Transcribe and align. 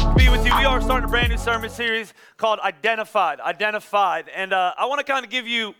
To 0.00 0.14
be 0.14 0.28
with 0.28 0.44
you. 0.46 0.56
We 0.56 0.64
are 0.64 0.80
starting 0.80 1.04
a 1.04 1.08
brand 1.08 1.30
new 1.30 1.38
sermon 1.38 1.68
series 1.68 2.14
called 2.36 2.58
Identified. 2.60 3.40
Identified. 3.40 4.28
And 4.34 4.52
uh, 4.52 4.74
I 4.78 4.86
want 4.86 4.98
to 4.98 5.04
kind 5.04 5.24
of 5.24 5.30
give 5.30 5.46
you 5.46 5.74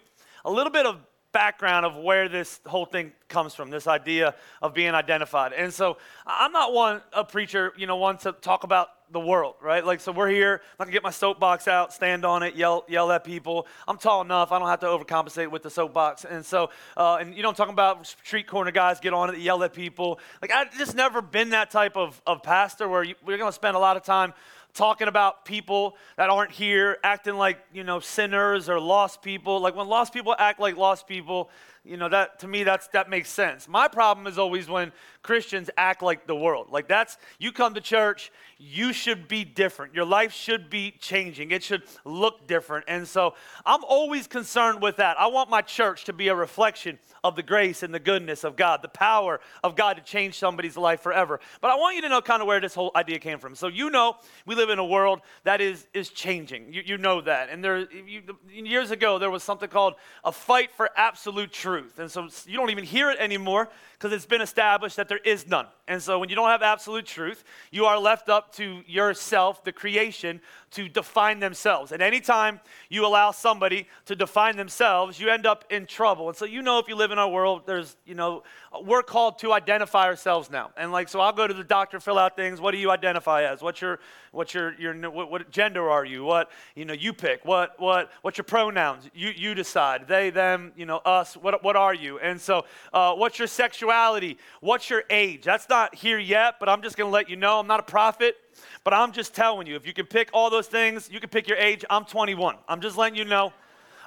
a 0.45 0.51
little 0.51 0.73
bit 0.73 0.87
of 0.87 0.99
background 1.33 1.87
of 1.87 1.97
where 1.97 2.29
this 2.29 2.61
whole 2.67 2.87
thing 2.87 3.13
comes 3.29 3.55
from 3.55 3.71
this 3.71 3.87
idea 3.87 4.35
of 4.61 4.75
being 4.75 4.95
identified. 4.95 5.53
And 5.53 5.73
so 5.73 5.97
i'm 6.27 6.53
not 6.53 6.73
one 6.73 7.01
a 7.13 7.25
preacher 7.25 7.73
you 7.77 7.87
know 7.87 7.97
one 7.97 8.17
to 8.19 8.33
talk 8.33 8.65
about 8.65 8.89
the 9.13 9.21
world 9.21 9.55
right? 9.61 9.85
Like 9.85 10.01
so 10.01 10.13
we're 10.13 10.29
here 10.29 10.61
not 10.79 10.85
gonna 10.85 10.93
get 10.93 11.03
my 11.03 11.11
soapbox 11.11 11.67
out 11.69 11.93
stand 11.93 12.25
on 12.25 12.43
it 12.43 12.55
yell 12.55 12.85
yell 12.89 13.11
at 13.13 13.25
people. 13.25 13.67
I'm 13.87 13.97
tall 13.97 14.23
enough 14.23 14.53
i 14.53 14.59
don't 14.59 14.69
have 14.69 14.81
to 14.81 14.87
overcompensate 14.87 15.51
with 15.51 15.63
the 15.63 15.71
soapbox. 15.71 16.25
And 16.25 16.45
so 16.45 16.71
uh, 16.97 17.19
and 17.21 17.35
you 17.35 17.43
know 17.43 17.49
i'm 17.49 17.55
talking 17.55 17.75
about? 17.75 18.07
Street 18.07 18.47
corner 18.47 18.71
guys 18.71 19.01
get 19.01 19.13
on 19.13 19.35
it 19.35 19.39
yell 19.39 19.63
at 19.63 19.73
people. 19.73 20.19
Like 20.43 20.53
i've 20.53 20.77
just 20.77 20.95
never 20.95 21.23
been 21.23 21.51
that 21.51 21.71
type 21.71 21.97
of, 21.97 22.21
of 22.27 22.43
pastor 22.43 22.89
where 22.89 23.03
you, 23.03 23.15
we're 23.25 23.39
gonna 23.39 23.53
spend 23.53 23.77
a 23.77 23.81
lot 23.81 23.97
of 23.97 24.03
time 24.03 24.33
talking 24.75 25.09
about 25.09 25.45
people 25.45 25.97
that 26.17 26.31
aren't 26.31 26.53
here, 26.53 26.99
acting 27.03 27.35
like, 27.35 27.59
you 27.73 27.85
know, 27.85 28.01
sinners 28.01 28.69
or 28.69 28.81
lost 28.81 29.23
people. 29.23 29.61
Like 29.61 29.75
when 29.75 29.89
lost 29.89 30.13
people 30.13 30.35
act 30.39 30.61
like 30.61 30.77
lost 30.77 31.07
people, 31.07 31.51
you 31.85 31.97
know, 31.97 32.09
that 32.11 32.41
to 32.41 32.49
me 32.49 32.63
that's 32.63 32.89
that 32.89 33.09
makes 33.09 33.31
sense. 33.31 33.67
My 33.67 33.89
problem 33.89 34.27
is 34.27 34.39
always 34.39 34.69
when 34.69 34.93
Christians 35.23 35.71
act 35.77 36.03
like 36.03 36.27
the 36.27 36.37
world. 36.37 36.69
Like 36.71 36.89
that's 36.89 37.17
you 37.39 37.53
come 37.53 37.75
to 37.75 37.81
church, 37.81 38.31
you 38.59 38.93
should 38.93 39.29
be 39.29 39.45
different. 39.45 39.95
Your 39.95 40.05
life 40.05 40.33
should 40.33 40.69
be 40.69 40.95
changing. 40.99 41.51
It 41.51 41.63
should 41.63 41.83
look 42.05 42.47
different. 42.47 42.85
And 42.89 43.09
so 43.09 43.35
I'm 43.65 43.83
always 43.85 44.27
concerned 44.27 44.83
with 44.83 44.97
that. 44.97 45.19
I 45.19 45.29
want 45.29 45.49
my 45.49 45.63
church 45.63 46.05
to 46.05 46.13
be 46.13 46.29
a 46.29 46.35
reflection 46.35 46.99
of 47.25 47.37
the 47.37 47.43
grace 47.43 47.83
and 47.83 47.95
the 47.95 48.01
goodness 48.01 48.45
of 48.45 48.57
God, 48.57 48.81
the 48.83 48.89
power 48.89 49.41
of 49.65 49.77
God 49.77 49.97
to 49.97 50.03
change 50.03 50.39
somebody's 50.39 50.77
life 50.77 51.01
forever. 51.01 51.41
But 51.61 51.71
I 51.71 51.77
want 51.77 51.97
you 51.97 52.03
to 52.03 52.09
know 52.11 52.21
kind 52.21 52.43
of 52.43 52.49
where 52.49 52.61
this 52.61 52.75
whole 52.75 52.91
idea 52.95 53.19
came 53.19 53.39
from. 53.39 53.55
So 53.55 53.69
you 53.69 53.89
know 53.89 54.17
we 54.45 54.55
live 54.55 54.69
in 54.69 54.79
a 54.79 54.85
world 54.85 55.21
that 55.45 55.63
is 55.63 55.87
is 55.95 56.11
changing. 56.11 56.73
You, 56.73 56.83
you 56.85 56.99
know 56.99 57.23
that. 57.23 57.49
And 57.49 57.65
there 57.65 57.91
you, 57.91 58.23
years 58.51 58.91
ago 58.91 59.19
there 59.19 59.31
was 59.31 59.43
something 59.43 59.69
called 59.69 59.95
a 60.25 60.33
fight 60.33 60.71
for 60.73 60.91
absolute 60.97 61.53
truth. 61.53 61.70
And 61.79 62.11
so 62.11 62.29
you 62.47 62.57
don't 62.57 62.71
even 62.71 62.85
hear 62.85 63.11
it 63.11 63.19
anymore 63.19 63.69
because 63.93 64.13
it's 64.13 64.27
been 64.27 64.41
established 64.41 64.97
that 64.97 65.09
there 65.09 65.19
is 65.19 65.47
none. 65.47 65.67
And 65.91 66.01
so 66.01 66.21
when 66.21 66.29
you 66.29 66.37
don't 66.37 66.49
have 66.49 66.63
absolute 66.63 67.05
truth, 67.05 67.43
you 67.73 67.85
are 67.87 67.99
left 67.99 68.29
up 68.29 68.55
to 68.55 68.85
yourself, 68.87 69.65
the 69.65 69.73
creation, 69.73 70.41
to 70.71 70.89
define 70.89 71.41
themselves. 71.41 71.91
And 71.91 72.01
anytime 72.01 72.61
you 72.89 73.05
allow 73.05 73.33
somebody 73.33 73.89
to 74.07 74.15
define 74.15 74.57
themselves, 74.57 75.19
you 75.19 75.31
end 75.31 75.47
up 75.47 75.65
in 75.69 75.87
trouble. 75.87 76.29
And 76.29 76.39
so 76.39 76.45
you 76.45 76.63
know 76.63 76.79
if 76.79 76.87
you 76.87 76.95
live 76.95 77.11
in 77.11 77.19
our 77.19 77.29
world, 77.29 77.63
there's, 77.67 77.97
you 78.07 78.15
know, 78.15 78.45
we're 78.85 79.03
called 79.03 79.41
to 79.41 79.53
identify 79.53 80.05
ourselves 80.05 80.49
now. 80.49 80.71
And 80.77 80.93
like, 80.93 81.09
so 81.09 81.19
I'll 81.19 81.33
go 81.33 81.49
to 81.49 81.55
the 81.55 81.65
doctor, 81.65 81.99
fill 81.99 82.21
out 82.21 82.37
things. 82.37 82.61
What 82.61 82.71
do 82.71 82.79
you 82.79 82.93
identify 82.93 83.43
as? 83.43 83.61
What's 83.61 83.81
your, 83.81 83.99
what's 84.31 84.55
your, 84.55 84.75
your 84.75 85.11
what, 85.11 85.29
what 85.29 85.51
gender 85.51 85.91
are 85.91 86.05
you? 86.05 86.23
What, 86.23 86.53
you 86.77 86.85
know, 86.85 86.95
you 86.95 87.13
pick. 87.13 87.45
What, 87.45 87.75
what, 87.81 88.13
what's 88.23 88.39
your 88.39 88.45
pronouns? 88.45 89.11
You, 89.13 89.31
you 89.35 89.57
decide. 89.57 90.07
They, 90.07 90.31
them, 90.31 90.71
you 90.77 90.87
know, 90.87 90.99
us. 90.99 91.37
What, 91.37 91.65
what 91.65 91.75
are 91.75 91.95
you? 91.95 92.21
And 92.21 92.41
so, 92.41 92.65
uh, 92.93 93.15
what's 93.15 93.41
your 93.41 93.49
sexuality? 93.49 94.39
What's 94.61 94.89
your 94.89 95.03
age? 95.11 95.43
That's 95.43 95.69
not 95.69 95.80
here 95.95 96.19
yet, 96.19 96.57
but 96.61 96.69
I'm 96.69 96.83
just 96.83 96.97
going 96.97 97.09
to 97.09 97.13
let 97.13 97.29
you 97.29 97.37
know. 97.37 97.59
I'm 97.59 97.67
not 97.67 97.81
a 97.81 97.85
prophet. 97.85 98.37
But 98.85 98.95
I'm 98.95 99.13
just 99.13 99.35
telling 99.35 99.67
you, 99.67 99.77
if 99.77 99.87
you 99.87 99.93
can 99.93 100.07
pick 100.07 100.31
all 100.33 100.51
those 100.51 100.67
things, 100.67 101.11
you 101.11 101.21
can 101.21 101.29
pick 101.29 101.49
your 101.49 101.57
age. 101.59 101.85
I'm 101.89 102.05
21. 102.05 102.57
I'm 102.69 102.81
just 102.81 102.97
letting 102.97 103.17
you 103.17 103.25
know. 103.25 103.53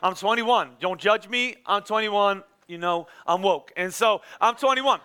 I'm 0.01 0.15
21. 0.15 0.71
Don't 0.79 0.99
judge 0.99 1.27
me. 1.27 1.55
I'm 1.65 1.83
21 1.83 2.43
you 2.67 2.77
know, 2.77 3.07
I'm 3.25 3.41
woke. 3.41 3.71
And 3.77 3.93
so 3.93 4.21
I'm 4.39 4.55
21. 4.55 4.99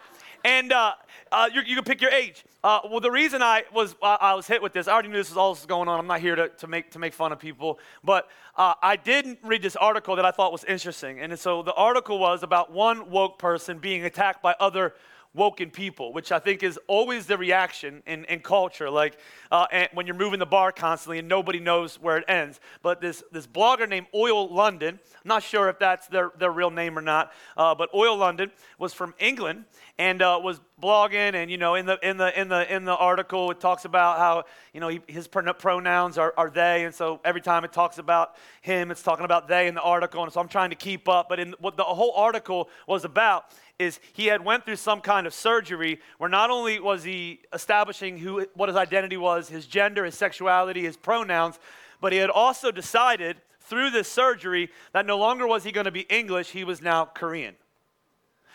And 0.45 0.73
uh, 0.73 0.93
uh, 1.33 1.51
you, 1.53 1.62
you, 1.67 1.75
can 1.75 1.84
pick 1.84 2.01
your 2.01 2.11
age. 2.11 2.45
Uh, 2.62 2.81
well, 2.91 3.01
the 3.01 3.11
reason 3.11 3.43
I 3.43 3.65
was 3.73 3.95
I 4.03 4.34
was 4.34 4.47
hit 4.47 4.62
with 4.62 4.73
this, 4.73 4.89
I 4.89 4.93
already 4.93 5.09
knew 5.09 5.17
this 5.17 5.28
was 5.31 5.37
all 5.37 5.53
this 5.53 5.62
was 5.62 5.67
going 5.67 5.89
on. 5.89 5.99
I'm 5.99 6.07
not 6.07 6.21
here 6.21 6.37
to, 6.37 6.49
to 6.49 6.67
make 6.67 6.91
to 6.93 6.99
make 6.99 7.12
fun 7.12 7.33
of 7.33 7.39
people, 7.39 7.78
but 8.05 8.28
uh, 8.57 8.75
I 8.83 8.97
did 8.97 9.37
read 9.43 9.62
this 9.62 9.77
article 9.77 10.17
that 10.17 10.25
I 10.25 10.31
thought 10.31 10.53
was 10.53 10.65
interesting. 10.65 11.21
And 11.21 11.37
so 11.39 11.62
the 11.62 11.75
article 11.75 12.19
was 12.19 12.43
about 12.43 12.73
one 12.73 13.11
woke 13.11 13.39
person 13.39 13.78
being 13.78 14.05
attacked 14.05 14.43
by 14.43 14.55
other 14.59 14.95
woken 15.38 15.71
people, 15.71 16.12
which 16.12 16.32
I 16.32 16.38
think 16.41 16.62
is 16.62 16.78
always 16.88 17.26
the 17.26 17.38
reaction 17.38 18.03
in, 18.06 18.25
in 18.26 18.41
culture. 18.41 18.91
Like 18.91 19.16
uh, 19.50 19.66
when 19.94 20.06
you're 20.06 20.16
moving 20.16 20.41
the 20.41 20.47
bar 20.47 20.72
constantly 20.72 21.21
and 21.21 21.28
nobody 21.28 21.60
knows 21.60 21.99
where 22.00 22.19
it 22.19 22.25
ends. 22.28 22.60
But 22.82 23.00
this, 23.00 23.22
this 23.32 23.47
blogger 23.47 23.88
named 23.88 24.09
Oli 24.12 24.32
London, 24.50 24.98
I'm 24.98 25.28
not 25.28 25.43
sure 25.43 25.69
if 25.69 25.78
that's 25.78 26.09
their, 26.09 26.32
their 26.38 26.50
real 26.50 26.71
name 26.71 26.98
or 26.98 27.03
not, 27.03 27.32
uh, 27.56 27.75
but 27.75 27.88
Oli 27.94 28.15
London 28.19 28.50
was 28.78 28.93
from 28.93 29.15
England 29.19 29.65
and 29.97 30.21
uh, 30.21 30.41
was 30.43 30.60
blogging. 30.82 31.34
And, 31.34 31.50
you 31.50 31.56
know, 31.56 31.77
in 31.77 31.87
the, 31.87 31.98
in, 32.03 32.16
the, 32.16 32.38
in, 32.38 32.48
the, 32.48 32.75
in 32.75 32.84
the 32.84 32.97
article, 32.97 33.50
it 33.50 33.60
talks 33.60 33.84
about 33.84 34.19
how, 34.19 34.44
you 34.72 34.81
know, 34.81 34.88
he, 34.88 35.00
his 35.06 35.28
pronouns 35.28 36.19
are, 36.19 36.34
are 36.37 36.50
they. 36.50 36.84
And 36.84 36.94
so 36.94 37.21
every 37.25 37.41
time 37.41 37.65
it 37.65 37.72
talks 37.72 37.98
about 37.98 38.37
him, 38.60 38.91
it's 38.91 39.03
talking 39.03 39.25
about 39.25 39.47
they 39.48 39.69
in 39.69 39.75
the 39.75 39.82
article. 39.82 40.22
And 40.25 40.32
so 40.32 40.41
I'm 40.41 40.48
trying 40.48 40.71
to 40.71 40.77
keep 40.77 41.09
up. 41.09 41.28
But 41.28 41.38
in 41.41 41.54
what 41.60 41.77
the 41.77 41.84
whole 41.84 42.12
article 42.16 42.69
was 42.87 43.04
about 43.04 43.44
is 43.78 44.00
he 44.12 44.27
had 44.27 44.44
went 44.44 44.65
through 44.65 44.77
some 44.77 45.00
kind 45.00 45.25
of 45.27 45.33
surgery 45.33 46.00
where 46.19 46.28
not 46.28 46.50
only 46.50 46.81
was 46.81 47.05
he 47.05 47.41
establishing 47.53 48.19
who, 48.19 48.44
what 48.55 48.69
his 48.69 48.77
identity 48.77 49.16
was, 49.16 49.49
his 49.49 49.66
gender, 49.66 50.05
his 50.05 50.16
sexuality, 50.16 50.83
his 50.83 50.97
pronouns, 50.97 51.61
but 52.00 52.12
he 52.12 52.19
had 52.19 52.31
also 52.31 52.72
decided 52.72 53.37
through 53.61 53.91
this 53.91 54.11
surgery 54.11 54.71
that 54.93 55.06
no 55.06 55.16
longer 55.16 55.47
was 55.47 55.62
he 55.62 55.71
going 55.71 55.84
to 55.84 55.93
be 55.93 56.00
English, 56.00 56.50
he 56.50 56.65
was 56.65 56.83
now 56.83 57.05
Korean. 57.05 57.55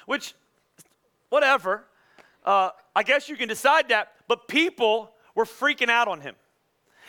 Which, 0.07 0.34
whatever. 1.29 1.85
Uh, 2.44 2.72
I 2.94 3.03
guess 3.03 3.29
you 3.29 3.38
can 3.38 3.47
decide 3.47 3.90
that, 3.90 4.11
but 4.28 4.50
people 4.50 5.11
were 5.35 5.45
freaking 5.45 5.90
out 5.90 6.09
on 6.09 6.19
him. 6.19 6.35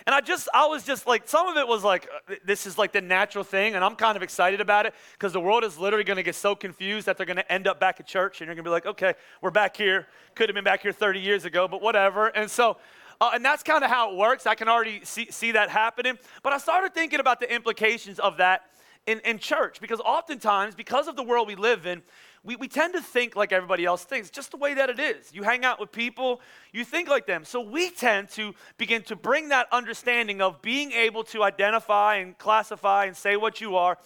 And 0.06 0.14
I 0.14 0.20
just, 0.20 0.48
I 0.52 0.66
was 0.66 0.84
just 0.84 1.06
like, 1.06 1.28
some 1.28 1.46
of 1.48 1.56
it 1.56 1.66
was 1.66 1.82
like, 1.82 2.08
uh, 2.28 2.34
this 2.44 2.66
is 2.66 2.76
like 2.76 2.92
the 2.92 3.00
natural 3.00 3.44
thing, 3.44 3.74
and 3.74 3.84
I'm 3.84 3.96
kind 3.96 4.16
of 4.16 4.22
excited 4.22 4.60
about 4.60 4.86
it 4.86 4.94
because 5.12 5.32
the 5.32 5.40
world 5.40 5.64
is 5.64 5.78
literally 5.78 6.04
going 6.04 6.16
to 6.16 6.22
get 6.22 6.34
so 6.34 6.54
confused 6.54 7.06
that 7.06 7.16
they're 7.16 7.26
going 7.26 7.36
to 7.36 7.52
end 7.52 7.66
up 7.66 7.80
back 7.80 8.00
at 8.00 8.06
church, 8.06 8.40
and 8.40 8.46
you're 8.46 8.54
going 8.54 8.64
to 8.64 8.68
be 8.68 8.72
like, 8.72 8.86
okay, 8.86 9.14
we're 9.40 9.50
back 9.50 9.76
here. 9.76 10.06
Could 10.34 10.48
have 10.48 10.54
been 10.54 10.64
back 10.64 10.82
here 10.82 10.92
30 10.92 11.20
years 11.20 11.44
ago, 11.44 11.68
but 11.68 11.80
whatever. 11.80 12.28
And 12.28 12.50
so, 12.50 12.76
uh, 13.20 13.30
and 13.34 13.44
that's 13.44 13.62
kind 13.62 13.84
of 13.84 13.90
how 13.90 14.12
it 14.12 14.16
works. 14.16 14.46
I 14.46 14.54
can 14.54 14.68
already 14.68 15.00
see, 15.04 15.30
see 15.30 15.52
that 15.52 15.70
happening. 15.70 16.18
But 16.42 16.52
I 16.52 16.58
started 16.58 16.92
thinking 16.92 17.20
about 17.20 17.40
the 17.40 17.52
implications 17.52 18.18
of 18.18 18.38
that 18.38 18.62
in, 19.06 19.20
in 19.20 19.38
church 19.38 19.80
because 19.80 20.00
oftentimes, 20.00 20.74
because 20.74 21.08
of 21.08 21.16
the 21.16 21.22
world 21.22 21.48
we 21.48 21.54
live 21.54 21.86
in, 21.86 22.02
we, 22.44 22.56
we 22.56 22.68
tend 22.68 22.94
to 22.94 23.00
think 23.00 23.34
like 23.34 23.52
everybody 23.52 23.84
else 23.86 24.04
thinks, 24.04 24.28
just 24.28 24.50
the 24.50 24.58
way 24.58 24.74
that 24.74 24.90
it 24.90 25.00
is. 25.00 25.34
You 25.34 25.42
hang 25.42 25.64
out 25.64 25.80
with 25.80 25.90
people, 25.90 26.42
you 26.72 26.84
think 26.84 27.08
like 27.08 27.26
them. 27.26 27.44
So 27.44 27.60
we 27.60 27.90
tend 27.90 28.28
to 28.30 28.54
begin 28.76 29.02
to 29.04 29.16
bring 29.16 29.48
that 29.48 29.66
understanding 29.72 30.42
of 30.42 30.60
being 30.60 30.92
able 30.92 31.24
to 31.24 31.42
identify 31.42 32.16
and 32.16 32.36
classify 32.36 33.06
and 33.06 33.16
say 33.16 33.36
what 33.36 33.60
you 33.62 33.76
are, 33.76 33.98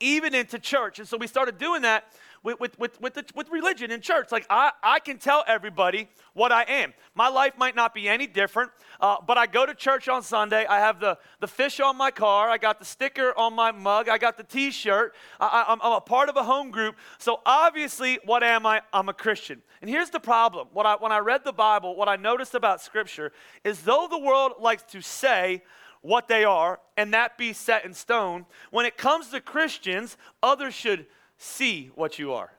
even 0.00 0.34
into 0.34 0.58
church. 0.58 0.98
And 0.98 1.06
so 1.06 1.16
we 1.16 1.28
started 1.28 1.56
doing 1.56 1.82
that 1.82 2.04
with, 2.44 2.60
with, 2.60 2.78
with, 2.78 3.00
with, 3.00 3.14
the, 3.14 3.24
with 3.34 3.48
religion 3.48 3.90
in 3.90 4.00
church. 4.00 4.30
Like, 4.30 4.46
I, 4.48 4.70
I 4.82 5.00
can 5.00 5.18
tell 5.18 5.42
everybody 5.48 6.08
what 6.34 6.52
I 6.52 6.62
am. 6.64 6.92
My 7.14 7.28
life 7.28 7.54
might 7.56 7.74
not 7.74 7.94
be 7.94 8.08
any 8.08 8.26
different, 8.26 8.70
uh, 9.00 9.16
but 9.26 9.38
I 9.38 9.46
go 9.46 9.66
to 9.66 9.74
church 9.74 10.08
on 10.08 10.22
Sunday. 10.22 10.66
I 10.66 10.78
have 10.78 11.00
the, 11.00 11.18
the 11.40 11.48
fish 11.48 11.80
on 11.80 11.96
my 11.96 12.10
car. 12.10 12.50
I 12.50 12.58
got 12.58 12.78
the 12.78 12.84
sticker 12.84 13.36
on 13.36 13.54
my 13.54 13.72
mug. 13.72 14.08
I 14.08 14.18
got 14.18 14.36
the 14.36 14.44
t 14.44 14.70
shirt. 14.70 15.14
I'm, 15.40 15.80
I'm 15.82 15.92
a 15.92 16.00
part 16.00 16.28
of 16.28 16.36
a 16.36 16.44
home 16.44 16.70
group. 16.70 16.96
So, 17.18 17.40
obviously, 17.46 18.20
what 18.24 18.42
am 18.42 18.66
I? 18.66 18.82
I'm 18.92 19.08
a 19.08 19.14
Christian. 19.14 19.62
And 19.80 19.88
here's 19.88 20.10
the 20.10 20.20
problem. 20.20 20.68
What 20.72 20.86
I, 20.86 20.96
when 20.96 21.12
I 21.12 21.18
read 21.18 21.44
the 21.44 21.52
Bible, 21.52 21.96
what 21.96 22.08
I 22.08 22.16
noticed 22.16 22.54
about 22.54 22.82
Scripture 22.82 23.32
is 23.64 23.80
though 23.82 24.06
the 24.08 24.18
world 24.18 24.52
likes 24.60 24.82
to 24.92 25.00
say, 25.00 25.62
what 26.02 26.28
they 26.28 26.44
are, 26.44 26.80
and 26.98 27.14
that 27.14 27.38
be 27.38 27.54
set 27.54 27.86
in 27.86 27.94
stone. 27.94 28.44
When 28.70 28.84
it 28.84 28.98
comes 28.98 29.30
to 29.30 29.40
Christians, 29.40 30.18
others 30.42 30.74
should 30.74 31.06
see 31.44 31.90
what 31.94 32.18
you 32.18 32.32
are. 32.32 32.50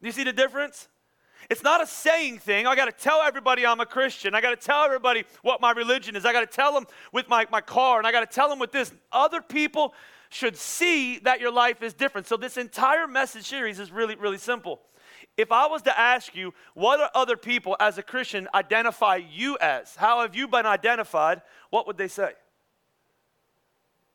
You 0.00 0.12
see 0.12 0.24
the 0.24 0.32
difference? 0.32 0.88
It's 1.48 1.62
not 1.62 1.82
a 1.82 1.86
saying 1.86 2.38
thing. 2.38 2.66
I 2.66 2.74
got 2.74 2.86
to 2.86 2.92
tell 2.92 3.20
everybody 3.20 3.64
I'm 3.64 3.80
a 3.80 3.86
Christian. 3.86 4.34
I 4.34 4.40
got 4.40 4.58
to 4.58 4.66
tell 4.66 4.82
everybody 4.82 5.24
what 5.42 5.60
my 5.60 5.72
religion 5.72 6.16
is. 6.16 6.24
I 6.24 6.32
got 6.32 6.40
to 6.40 6.46
tell 6.46 6.72
them 6.72 6.86
with 7.12 7.28
my, 7.28 7.46
my 7.50 7.60
car, 7.60 7.98
and 7.98 8.06
I 8.06 8.12
got 8.12 8.28
to 8.28 8.34
tell 8.34 8.48
them 8.48 8.58
with 8.58 8.72
this. 8.72 8.92
Other 9.12 9.40
people 9.40 9.94
should 10.28 10.56
see 10.56 11.18
that 11.20 11.40
your 11.40 11.52
life 11.52 11.82
is 11.82 11.92
different. 11.92 12.26
So, 12.26 12.36
this 12.36 12.56
entire 12.56 13.06
message 13.06 13.46
series 13.46 13.78
is 13.78 13.92
really, 13.92 14.16
really 14.16 14.38
simple. 14.38 14.80
If 15.36 15.52
I 15.52 15.66
was 15.66 15.82
to 15.82 15.98
ask 15.98 16.34
you, 16.34 16.52
what 16.74 16.98
are 16.98 17.10
other 17.14 17.36
people 17.36 17.76
as 17.78 17.98
a 17.98 18.02
Christian 18.02 18.48
identify 18.54 19.16
you 19.16 19.56
as? 19.60 19.94
How 19.94 20.22
have 20.22 20.34
you 20.34 20.48
been 20.48 20.66
identified? 20.66 21.42
What 21.70 21.86
would 21.86 21.98
they 21.98 22.08
say? 22.08 22.32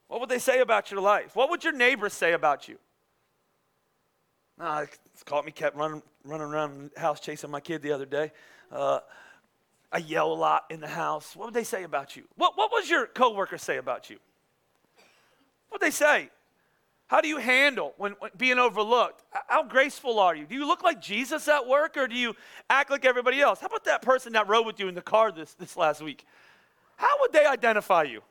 What 0.07 0.19
would 0.19 0.30
they 0.30 0.40
say 0.40 0.60
about 0.60 0.92
your 0.92 1.00
life? 1.00 1.36
What 1.36 1.50
would 1.50 1.64
your 1.64 1.74
neighbors 1.74 2.14
say 2.14 2.34
about 2.34 2.68
you? 2.68 2.78
It's 4.62 5.24
caught 5.25 5.46
me, 5.46 5.52
kept 5.52 5.75
running, 5.75 6.04
running 6.24 6.48
around 6.48 6.92
the 6.94 7.00
house 7.00 7.19
chasing 7.19 7.50
my 7.50 7.60
kid 7.60 7.81
the 7.81 7.92
other 7.92 8.06
day. 8.06 8.31
Uh, 8.72 9.00
I 9.92 9.98
yell 9.98 10.31
a 10.31 10.36
lot 10.36 10.66
in 10.69 10.80
the 10.80 10.88
house. 10.88 11.36
What 11.36 11.46
would 11.46 11.54
they 11.54 11.63
say 11.63 11.84
about 11.84 12.16
you? 12.16 12.24
What, 12.36 12.58
what 12.58 12.72
was 12.72 12.90
your 12.90 13.08
coworker 13.08 13.58
say 13.58 13.78
about 13.78 14.10
you? 14.10 14.18
What 15.69 15.81
would 15.81 15.88
they 15.88 15.92
say? 15.92 16.30
How 17.08 17.19
do 17.19 17.28
you 17.28 17.38
handle 17.38 17.94
when, 17.98 18.13
when, 18.19 18.31
being 18.38 18.58
overlooked? 18.58 19.24
How 19.48 19.63
graceful 19.63 20.19
are 20.19 20.34
you? 20.34 20.46
Do 20.46 20.56
you 20.56 20.66
look 20.66 20.84
like 20.84 21.02
Jesus 21.02 21.48
at 21.48 21.68
work 21.68 21.98
or 21.98 22.07
do 22.07 22.16
you 22.16 22.36
act 22.69 22.90
like 22.90 23.04
everybody 23.04 23.42
else? 23.42 23.60
How 23.60 23.68
about 23.68 23.84
that 23.86 24.02
person 24.02 24.34
that 24.34 24.48
rode 24.48 24.66
with 24.66 24.80
you 24.80 24.88
in 24.88 24.96
the 24.96 25.02
car 25.02 25.31
this, 25.31 25.54
this 25.56 25.75
last 25.75 26.02
week? 26.02 26.25
How 26.96 27.19
would 27.19 27.34
they 27.34 27.46
identify 27.46 28.04
you? 28.04 28.22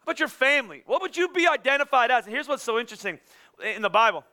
How 0.00 0.04
about 0.04 0.18
your 0.18 0.28
family? 0.28 0.82
What 0.86 1.00
would 1.00 1.16
you 1.16 1.28
be 1.28 1.46
identified 1.46 2.10
as? 2.10 2.24
And 2.24 2.34
here's 2.34 2.48
what's 2.48 2.64
so 2.64 2.80
interesting 2.80 3.20
in 3.64 3.82
the 3.82 3.90
Bible. 3.90 4.24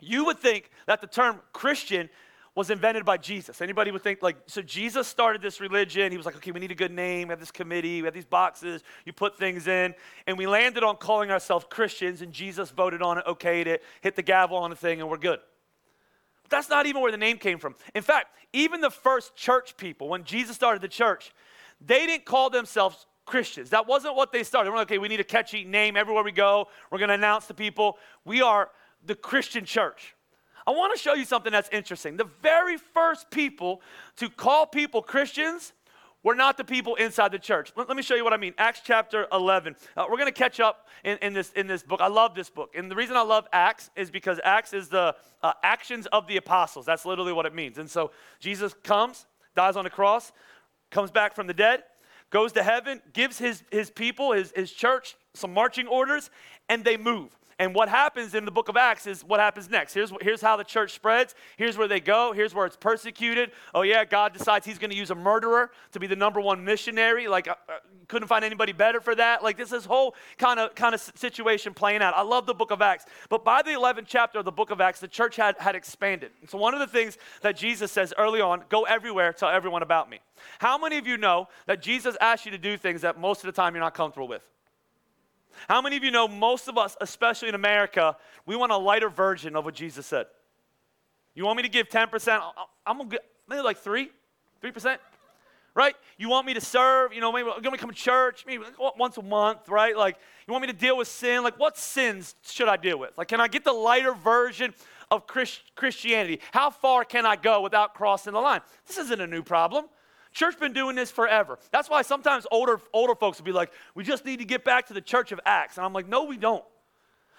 You 0.00 0.24
would 0.26 0.38
think 0.38 0.70
that 0.86 1.00
the 1.00 1.06
term 1.06 1.40
Christian 1.52 2.08
was 2.54 2.70
invented 2.70 3.04
by 3.04 3.16
Jesus. 3.16 3.60
Anybody 3.60 3.92
would 3.92 4.02
think 4.02 4.20
like, 4.20 4.36
so 4.46 4.60
Jesus 4.60 5.06
started 5.06 5.40
this 5.40 5.60
religion. 5.60 6.10
He 6.10 6.16
was 6.16 6.26
like, 6.26 6.34
okay, 6.36 6.50
we 6.50 6.58
need 6.58 6.72
a 6.72 6.74
good 6.74 6.90
name. 6.90 7.28
We 7.28 7.32
have 7.32 7.38
this 7.38 7.52
committee. 7.52 8.02
We 8.02 8.06
have 8.06 8.14
these 8.14 8.24
boxes. 8.24 8.82
You 9.04 9.12
put 9.12 9.38
things 9.38 9.68
in. 9.68 9.94
And 10.26 10.36
we 10.36 10.48
landed 10.48 10.82
on 10.82 10.96
calling 10.96 11.30
ourselves 11.30 11.66
Christians, 11.70 12.20
and 12.20 12.32
Jesus 12.32 12.70
voted 12.70 13.00
on 13.00 13.18
it, 13.18 13.24
okayed 13.26 13.66
it, 13.66 13.84
hit 14.00 14.16
the 14.16 14.22
gavel 14.22 14.56
on 14.56 14.70
the 14.70 14.76
thing, 14.76 15.00
and 15.00 15.08
we're 15.08 15.18
good. 15.18 15.38
But 16.42 16.50
that's 16.50 16.68
not 16.68 16.86
even 16.86 17.00
where 17.00 17.12
the 17.12 17.18
name 17.18 17.38
came 17.38 17.58
from. 17.58 17.76
In 17.94 18.02
fact, 18.02 18.34
even 18.52 18.80
the 18.80 18.90
first 18.90 19.36
church 19.36 19.76
people, 19.76 20.08
when 20.08 20.24
Jesus 20.24 20.56
started 20.56 20.82
the 20.82 20.88
church, 20.88 21.32
they 21.80 22.06
didn't 22.06 22.24
call 22.24 22.50
themselves 22.50 23.06
Christians. 23.28 23.70
That 23.70 23.86
wasn't 23.86 24.16
what 24.16 24.32
they 24.32 24.42
started. 24.42 24.70
We're 24.70 24.78
like, 24.78 24.88
okay, 24.88 24.98
we 24.98 25.08
need 25.08 25.20
a 25.20 25.24
catchy 25.24 25.62
name 25.62 25.96
everywhere 25.96 26.24
we 26.24 26.32
go. 26.32 26.66
We're 26.90 26.98
going 26.98 27.08
to 27.08 27.14
announce 27.14 27.46
to 27.46 27.54
people 27.54 27.98
we 28.24 28.42
are 28.42 28.70
the 29.04 29.14
Christian 29.14 29.64
church. 29.64 30.16
I 30.66 30.70
want 30.72 30.96
to 30.96 31.00
show 31.00 31.14
you 31.14 31.24
something 31.24 31.52
that's 31.52 31.68
interesting. 31.70 32.16
The 32.16 32.28
very 32.42 32.76
first 32.76 33.30
people 33.30 33.80
to 34.16 34.28
call 34.28 34.66
people 34.66 35.02
Christians 35.02 35.72
were 36.22 36.34
not 36.34 36.56
the 36.56 36.64
people 36.64 36.96
inside 36.96 37.32
the 37.32 37.38
church. 37.38 37.72
Let, 37.76 37.88
me 37.96 38.02
show 38.02 38.14
you 38.14 38.24
what 38.24 38.32
I 38.32 38.38
mean. 38.38 38.54
Acts 38.58 38.80
chapter 38.84 39.26
11. 39.32 39.76
Uh, 39.96 40.06
we're 40.10 40.16
going 40.16 40.26
to 40.26 40.32
catch 40.32 40.58
up 40.58 40.88
in, 41.04 41.16
in, 41.18 41.32
this, 41.32 41.52
in 41.52 41.66
this 41.66 41.82
book. 41.82 42.00
I 42.00 42.08
love 42.08 42.34
this 42.34 42.50
book. 42.50 42.74
And 42.76 42.90
the 42.90 42.96
reason 42.96 43.16
I 43.16 43.22
love 43.22 43.46
Acts 43.52 43.90
is 43.94 44.10
because 44.10 44.40
Acts 44.42 44.72
is 44.72 44.88
the 44.88 45.14
uh, 45.42 45.52
actions 45.62 46.06
of 46.06 46.26
the 46.26 46.36
apostles. 46.36 46.84
That's 46.84 47.06
literally 47.06 47.32
what 47.32 47.46
it 47.46 47.54
means. 47.54 47.78
And 47.78 47.90
so 47.90 48.10
Jesus 48.40 48.74
comes, 48.82 49.26
dies 49.54 49.76
on 49.76 49.84
the 49.84 49.90
cross, 49.90 50.32
comes 50.90 51.10
back 51.10 51.34
from 51.34 51.46
the 51.46 51.54
dead, 51.54 51.84
goes 52.30 52.52
to 52.52 52.62
heaven, 52.62 53.00
gives 53.12 53.38
his, 53.38 53.62
his 53.70 53.90
people, 53.90 54.32
his, 54.32 54.52
his 54.54 54.72
church, 54.72 55.16
some 55.34 55.54
marching 55.54 55.86
orders, 55.86 56.30
and 56.68 56.84
they 56.84 56.96
move. 56.96 57.37
And 57.58 57.74
what 57.74 57.88
happens 57.88 58.34
in 58.34 58.44
the 58.44 58.52
book 58.52 58.68
of 58.68 58.76
Acts 58.76 59.06
is 59.08 59.24
what 59.24 59.40
happens 59.40 59.68
next. 59.68 59.92
Here's, 59.92 60.12
here's 60.20 60.40
how 60.40 60.56
the 60.56 60.62
church 60.62 60.92
spreads. 60.92 61.34
Here's 61.56 61.76
where 61.76 61.88
they 61.88 61.98
go. 61.98 62.32
Here's 62.32 62.54
where 62.54 62.66
it's 62.66 62.76
persecuted. 62.76 63.50
Oh, 63.74 63.82
yeah, 63.82 64.04
God 64.04 64.32
decides 64.32 64.64
he's 64.64 64.78
going 64.78 64.90
to 64.90 64.96
use 64.96 65.10
a 65.10 65.16
murderer 65.16 65.72
to 65.92 65.98
be 65.98 66.06
the 66.06 66.14
number 66.14 66.40
one 66.40 66.64
missionary. 66.64 67.26
Like, 67.26 67.48
uh, 67.48 67.56
uh, 67.68 67.72
couldn't 68.06 68.28
find 68.28 68.44
anybody 68.44 68.72
better 68.72 69.00
for 69.00 69.12
that. 69.16 69.42
Like, 69.42 69.56
this 69.56 69.72
is 69.72 69.84
whole 69.84 70.14
kind 70.38 70.60
of 70.60 70.76
kind 70.76 70.94
of 70.94 71.00
situation 71.00 71.74
playing 71.74 72.00
out. 72.00 72.14
I 72.16 72.22
love 72.22 72.46
the 72.46 72.54
book 72.54 72.70
of 72.70 72.80
Acts. 72.80 73.06
But 73.28 73.44
by 73.44 73.62
the 73.62 73.70
11th 73.70 74.06
chapter 74.06 74.38
of 74.38 74.44
the 74.44 74.52
book 74.52 74.70
of 74.70 74.80
Acts, 74.80 75.00
the 75.00 75.08
church 75.08 75.34
had, 75.34 75.56
had 75.58 75.74
expanded. 75.74 76.30
So, 76.46 76.58
one 76.58 76.74
of 76.74 76.80
the 76.80 76.86
things 76.86 77.18
that 77.42 77.56
Jesus 77.56 77.90
says 77.90 78.14
early 78.16 78.40
on 78.40 78.62
go 78.68 78.84
everywhere, 78.84 79.32
tell 79.32 79.48
everyone 79.48 79.82
about 79.82 80.08
me. 80.08 80.20
How 80.60 80.78
many 80.78 80.96
of 80.98 81.08
you 81.08 81.16
know 81.16 81.48
that 81.66 81.82
Jesus 81.82 82.16
asks 82.20 82.46
you 82.46 82.52
to 82.52 82.58
do 82.58 82.76
things 82.76 83.00
that 83.00 83.18
most 83.18 83.40
of 83.40 83.46
the 83.46 83.52
time 83.52 83.74
you're 83.74 83.82
not 83.82 83.94
comfortable 83.94 84.28
with? 84.28 84.42
How 85.68 85.82
many 85.82 85.96
of 85.96 86.04
you 86.04 86.10
know 86.10 86.28
most 86.28 86.68
of 86.68 86.78
us, 86.78 86.96
especially 87.00 87.48
in 87.48 87.54
America, 87.54 88.16
we 88.46 88.56
want 88.56 88.72
a 88.72 88.76
lighter 88.76 89.08
version 89.08 89.56
of 89.56 89.64
what 89.64 89.74
Jesus 89.74 90.06
said? 90.06 90.26
You 91.34 91.44
want 91.44 91.56
me 91.56 91.62
to 91.62 91.68
give 91.68 91.88
10%? 91.88 92.40
I'm 92.86 92.98
gonna 92.98 93.08
get 93.08 93.24
maybe 93.48 93.62
like 93.62 93.78
three, 93.78 94.10
3%, 94.62 94.98
right? 95.74 95.94
You 96.16 96.28
want 96.28 96.46
me 96.46 96.54
to 96.54 96.60
serve, 96.60 97.12
you 97.12 97.20
know, 97.20 97.30
maybe 97.30 97.48
I'm 97.54 97.62
gonna 97.62 97.78
come 97.78 97.90
to 97.90 97.96
church, 97.96 98.44
maybe 98.46 98.64
once 98.96 99.16
a 99.16 99.22
month, 99.22 99.68
right? 99.68 99.96
Like, 99.96 100.16
you 100.46 100.52
want 100.52 100.62
me 100.62 100.68
to 100.68 100.78
deal 100.78 100.96
with 100.96 101.08
sin? 101.08 101.42
Like, 101.42 101.58
what 101.58 101.78
sins 101.78 102.34
should 102.42 102.68
I 102.68 102.76
deal 102.76 102.98
with? 102.98 103.10
Like, 103.16 103.28
can 103.28 103.40
I 103.40 103.48
get 103.48 103.64
the 103.64 103.72
lighter 103.72 104.14
version 104.14 104.74
of 105.10 105.26
Christ- 105.26 105.62
Christianity? 105.74 106.40
How 106.52 106.70
far 106.70 107.04
can 107.04 107.24
I 107.24 107.36
go 107.36 107.60
without 107.60 107.94
crossing 107.94 108.32
the 108.32 108.40
line? 108.40 108.60
This 108.86 108.98
isn't 108.98 109.20
a 109.20 109.26
new 109.26 109.42
problem. 109.42 109.86
Church 110.32 110.58
been 110.58 110.72
doing 110.72 110.96
this 110.96 111.10
forever. 111.10 111.58
That's 111.70 111.88
why 111.88 112.02
sometimes 112.02 112.46
older, 112.50 112.80
older 112.92 113.14
folks 113.14 113.38
will 113.38 113.46
be 113.46 113.52
like, 113.52 113.72
we 113.94 114.04
just 114.04 114.24
need 114.24 114.38
to 114.38 114.44
get 114.44 114.64
back 114.64 114.86
to 114.88 114.94
the 114.94 115.00
church 115.00 115.32
of 115.32 115.40
Acts. 115.44 115.76
And 115.76 115.86
I'm 115.86 115.92
like, 115.92 116.08
no, 116.08 116.24
we 116.24 116.36
don't. 116.36 116.64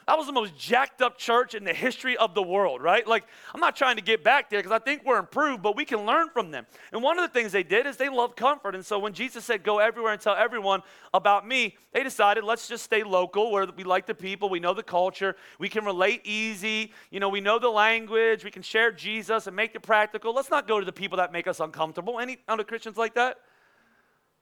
That 0.09 0.17
was 0.17 0.25
the 0.25 0.33
most 0.33 0.57
jacked 0.57 1.03
up 1.03 1.19
church 1.19 1.53
in 1.53 1.63
the 1.63 1.71
history 1.71 2.17
of 2.17 2.33
the 2.33 2.41
world, 2.41 2.81
right? 2.81 3.05
Like, 3.05 3.25
I'm 3.53 3.61
not 3.61 3.75
trying 3.75 3.95
to 3.97 4.01
get 4.01 4.23
back 4.23 4.49
there 4.49 4.57
because 4.57 4.71
I 4.71 4.79
think 4.79 5.05
we're 5.05 5.19
improved, 5.19 5.61
but 5.61 5.75
we 5.75 5.85
can 5.85 6.03
learn 6.03 6.29
from 6.29 6.49
them. 6.49 6.65
And 6.91 7.03
one 7.03 7.19
of 7.19 7.31
the 7.31 7.39
things 7.39 7.51
they 7.51 7.61
did 7.61 7.85
is 7.85 7.95
they 7.95 8.09
loved 8.09 8.35
comfort. 8.35 8.73
And 8.73 8.83
so 8.83 8.97
when 8.97 9.13
Jesus 9.13 9.45
said, 9.45 9.61
Go 9.61 9.77
everywhere 9.77 10.11
and 10.11 10.19
tell 10.19 10.33
everyone 10.33 10.81
about 11.13 11.47
me, 11.47 11.77
they 11.93 12.01
decided, 12.01 12.43
let's 12.43 12.67
just 12.67 12.85
stay 12.85 13.03
local 13.03 13.51
where 13.51 13.67
we 13.77 13.83
like 13.83 14.07
the 14.07 14.15
people, 14.15 14.49
we 14.49 14.59
know 14.59 14.73
the 14.73 14.81
culture, 14.81 15.35
we 15.59 15.69
can 15.69 15.85
relate 15.85 16.21
easy, 16.23 16.91
you 17.11 17.19
know, 17.19 17.29
we 17.29 17.39
know 17.39 17.59
the 17.59 17.69
language, 17.69 18.43
we 18.43 18.49
can 18.49 18.63
share 18.63 18.91
Jesus 18.91 19.45
and 19.45 19.55
make 19.55 19.75
it 19.75 19.83
practical. 19.83 20.33
Let's 20.33 20.49
not 20.49 20.67
go 20.67 20.79
to 20.79 20.85
the 20.87 20.91
people 20.91 21.17
that 21.17 21.31
make 21.31 21.45
us 21.45 21.59
uncomfortable. 21.59 22.19
Any 22.19 22.39
other 22.47 22.63
Christians 22.63 22.97
like 22.97 23.13
that? 23.13 23.37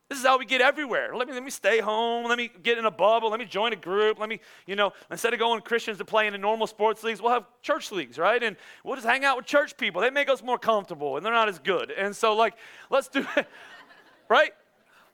This 0.09 0.19
is 0.19 0.25
how 0.25 0.37
we 0.37 0.45
get 0.45 0.61
everywhere. 0.61 1.13
Let 1.15 1.27
me, 1.27 1.33
let 1.33 1.43
me 1.43 1.49
stay 1.49 1.79
home. 1.79 2.27
Let 2.27 2.37
me 2.37 2.49
get 2.63 2.77
in 2.77 2.85
a 2.85 2.91
bubble. 2.91 3.29
Let 3.29 3.39
me 3.39 3.45
join 3.45 3.73
a 3.73 3.75
group. 3.75 4.19
Let 4.19 4.29
me, 4.29 4.39
you 4.65 4.77
know, 4.77 4.93
instead 5.11 5.33
of 5.33 5.39
going 5.39 5.59
Christians 5.61 5.97
to 5.97 6.05
play 6.05 6.27
in 6.27 6.33
the 6.33 6.39
normal 6.39 6.65
sports 6.65 7.03
leagues, 7.03 7.21
we'll 7.21 7.33
have 7.33 7.45
church 7.61 7.91
leagues, 7.91 8.17
right? 8.17 8.41
And 8.41 8.55
we'll 8.85 8.95
just 8.95 9.07
hang 9.07 9.25
out 9.25 9.35
with 9.35 9.45
church 9.45 9.75
people. 9.75 10.01
They 10.01 10.09
make 10.09 10.29
us 10.29 10.41
more 10.41 10.57
comfortable 10.57 11.17
and 11.17 11.25
they're 11.25 11.33
not 11.33 11.49
as 11.49 11.59
good. 11.59 11.91
And 11.91 12.15
so, 12.15 12.35
like, 12.35 12.53
let's 12.89 13.09
do 13.09 13.25
it, 13.35 13.47
right? 14.29 14.53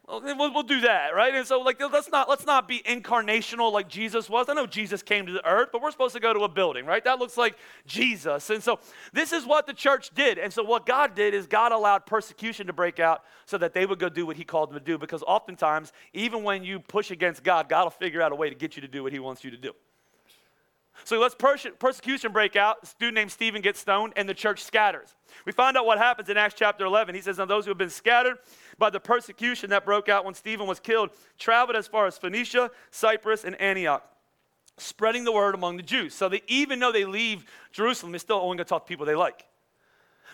We'll, 0.05 0.53
we'll, 0.53 0.63
do 0.63 0.81
that, 0.81 1.15
right? 1.15 1.33
And 1.33 1.47
so, 1.47 1.61
like, 1.61 1.79
let's 1.79 2.09
not 2.09 2.27
let's 2.27 2.45
not 2.45 2.67
be 2.67 2.81
incarnational 2.85 3.71
like 3.71 3.87
Jesus 3.87 4.29
was. 4.29 4.49
I 4.49 4.53
know 4.53 4.65
Jesus 4.65 5.01
came 5.01 5.25
to 5.27 5.31
the 5.31 5.47
earth, 5.47 5.69
but 5.71 5.81
we're 5.81 5.91
supposed 5.91 6.13
to 6.13 6.19
go 6.19 6.33
to 6.33 6.41
a 6.41 6.49
building, 6.49 6.85
right? 6.85 7.01
That 7.05 7.19
looks 7.19 7.37
like 7.37 7.55
Jesus. 7.85 8.49
And 8.49 8.61
so, 8.61 8.79
this 9.13 9.31
is 9.31 9.45
what 9.45 9.65
the 9.65 9.73
church 9.73 10.13
did. 10.13 10.37
And 10.37 10.51
so, 10.51 10.61
what 10.61 10.85
God 10.85 11.15
did 11.15 11.33
is 11.33 11.47
God 11.47 11.71
allowed 11.71 12.05
persecution 12.05 12.67
to 12.67 12.73
break 12.73 12.99
out 12.99 13.23
so 13.45 13.57
that 13.59 13.73
they 13.73 13.85
would 13.85 13.97
go 13.97 14.09
do 14.09 14.25
what 14.25 14.35
He 14.35 14.43
called 14.43 14.71
them 14.71 14.79
to 14.79 14.83
do. 14.83 14.97
Because 14.97 15.23
oftentimes, 15.23 15.93
even 16.11 16.43
when 16.43 16.65
you 16.65 16.81
push 16.81 17.09
against 17.09 17.41
God, 17.41 17.69
God 17.69 17.85
will 17.85 17.91
figure 17.91 18.21
out 18.21 18.33
a 18.33 18.35
way 18.35 18.49
to 18.49 18.55
get 18.55 18.75
you 18.75 18.81
to 18.81 18.89
do 18.89 19.03
what 19.03 19.13
He 19.13 19.19
wants 19.19 19.45
you 19.45 19.51
to 19.51 19.57
do. 19.57 19.71
So 21.05 21.19
let's 21.19 21.35
perse- 21.35 21.67
persecution 21.79 22.31
break 22.31 22.55
out. 22.55 22.77
A 22.83 22.85
student 22.85 23.15
named 23.15 23.31
Stephen 23.31 23.61
gets 23.61 23.79
stoned, 23.79 24.13
and 24.15 24.27
the 24.27 24.33
church 24.33 24.63
scatters. 24.63 25.15
We 25.45 25.51
find 25.51 25.75
out 25.75 25.85
what 25.85 25.97
happens 25.97 26.29
in 26.29 26.37
Acts 26.37 26.55
chapter 26.57 26.85
11. 26.85 27.15
He 27.15 27.21
says, 27.21 27.37
Now 27.37 27.45
those 27.45 27.65
who 27.65 27.71
have 27.71 27.77
been 27.77 27.89
scattered 27.89 28.37
by 28.77 28.89
the 28.89 28.99
persecution 28.99 29.69
that 29.69 29.85
broke 29.85 30.09
out 30.09 30.25
when 30.25 30.33
Stephen 30.33 30.67
was 30.67 30.79
killed 30.79 31.09
traveled 31.37 31.75
as 31.75 31.87
far 31.87 32.07
as 32.07 32.17
Phoenicia, 32.17 32.71
Cyprus, 32.91 33.43
and 33.43 33.59
Antioch, 33.61 34.03
spreading 34.77 35.23
the 35.23 35.31
word 35.31 35.55
among 35.55 35.77
the 35.77 35.83
Jews. 35.83 36.13
So 36.13 36.29
they, 36.29 36.41
even 36.47 36.79
though 36.79 36.91
they 36.91 37.05
leave 37.05 37.45
Jerusalem, 37.71 38.11
they're 38.11 38.19
still 38.19 38.37
only 38.37 38.57
going 38.57 38.57
to 38.59 38.65
talk 38.65 38.85
to 38.85 38.89
people 38.89 39.05
they 39.05 39.15
like. 39.15 39.45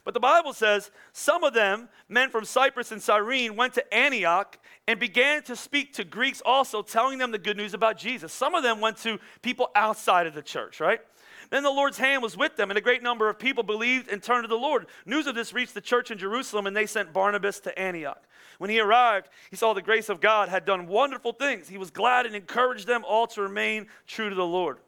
But 0.06 0.14
the 0.14 0.20
Bible 0.20 0.54
says 0.54 0.92
some 1.12 1.44
of 1.44 1.54
them, 1.54 1.90
men 2.08 2.30
from 2.30 2.46
Cyprus 2.46 2.92
and 2.92 3.02
Cyrene, 3.02 3.56
went 3.56 3.74
to 3.74 3.94
Antioch 3.94 4.58
and 4.88 5.00
began 5.00 5.44
to 5.44 5.56
speak 5.56 5.94
to 5.94 6.04
Greeks 6.04 6.42
also, 6.46 6.82
telling 6.82 7.18
them 7.18 7.32
the 7.32 7.38
good 7.38 7.58
news 7.58 7.74
about 7.74 7.98
Jesus. 7.98 8.32
Some 8.32 8.56
of 8.56 8.64
them 8.64 8.80
went 8.80 8.98
to 9.00 9.20
people 9.42 9.70
outside 9.76 10.26
of 10.26 10.34
the 10.34 10.42
church, 10.42 10.80
right? 10.80 11.02
Then 11.50 11.64
the 11.64 11.70
Lord's 11.70 11.98
hand 11.98 12.22
was 12.22 12.38
with 12.38 12.56
them, 12.56 12.70
and 12.70 12.78
a 12.78 12.82
great 12.82 13.02
number 13.02 13.28
of 13.28 13.40
people 13.40 13.64
believed 13.64 14.08
and 14.10 14.22
turned 14.22 14.44
to 14.44 14.48
the 14.48 14.56
Lord. 14.56 14.86
News 15.06 15.28
of 15.28 15.36
this 15.36 15.52
reached 15.54 15.74
the 15.74 15.82
church 15.82 16.12
in 16.12 16.18
Jerusalem, 16.18 16.68
and 16.68 16.76
they 16.76 16.86
sent 16.86 17.12
Barnabas 17.12 17.60
to 17.62 17.78
Antioch. 17.78 18.24
When 18.60 18.70
he 18.70 18.80
arrived, 18.82 19.30
he 19.50 19.56
saw 19.56 19.74
the 19.74 19.82
grace 19.82 20.10
of 20.10 20.20
God 20.20 20.50
had 20.50 20.66
done 20.66 20.86
wonderful 20.86 21.32
things. 21.32 21.70
He 21.70 21.78
was 21.78 21.90
glad 21.90 22.26
and 22.26 22.36
encouraged 22.36 22.88
them 22.88 23.04
all 23.08 23.26
to 23.28 23.42
remain 23.42 23.88
true 24.06 24.30
to 24.30 24.36
the 24.36 24.46
Lord. 24.46 24.80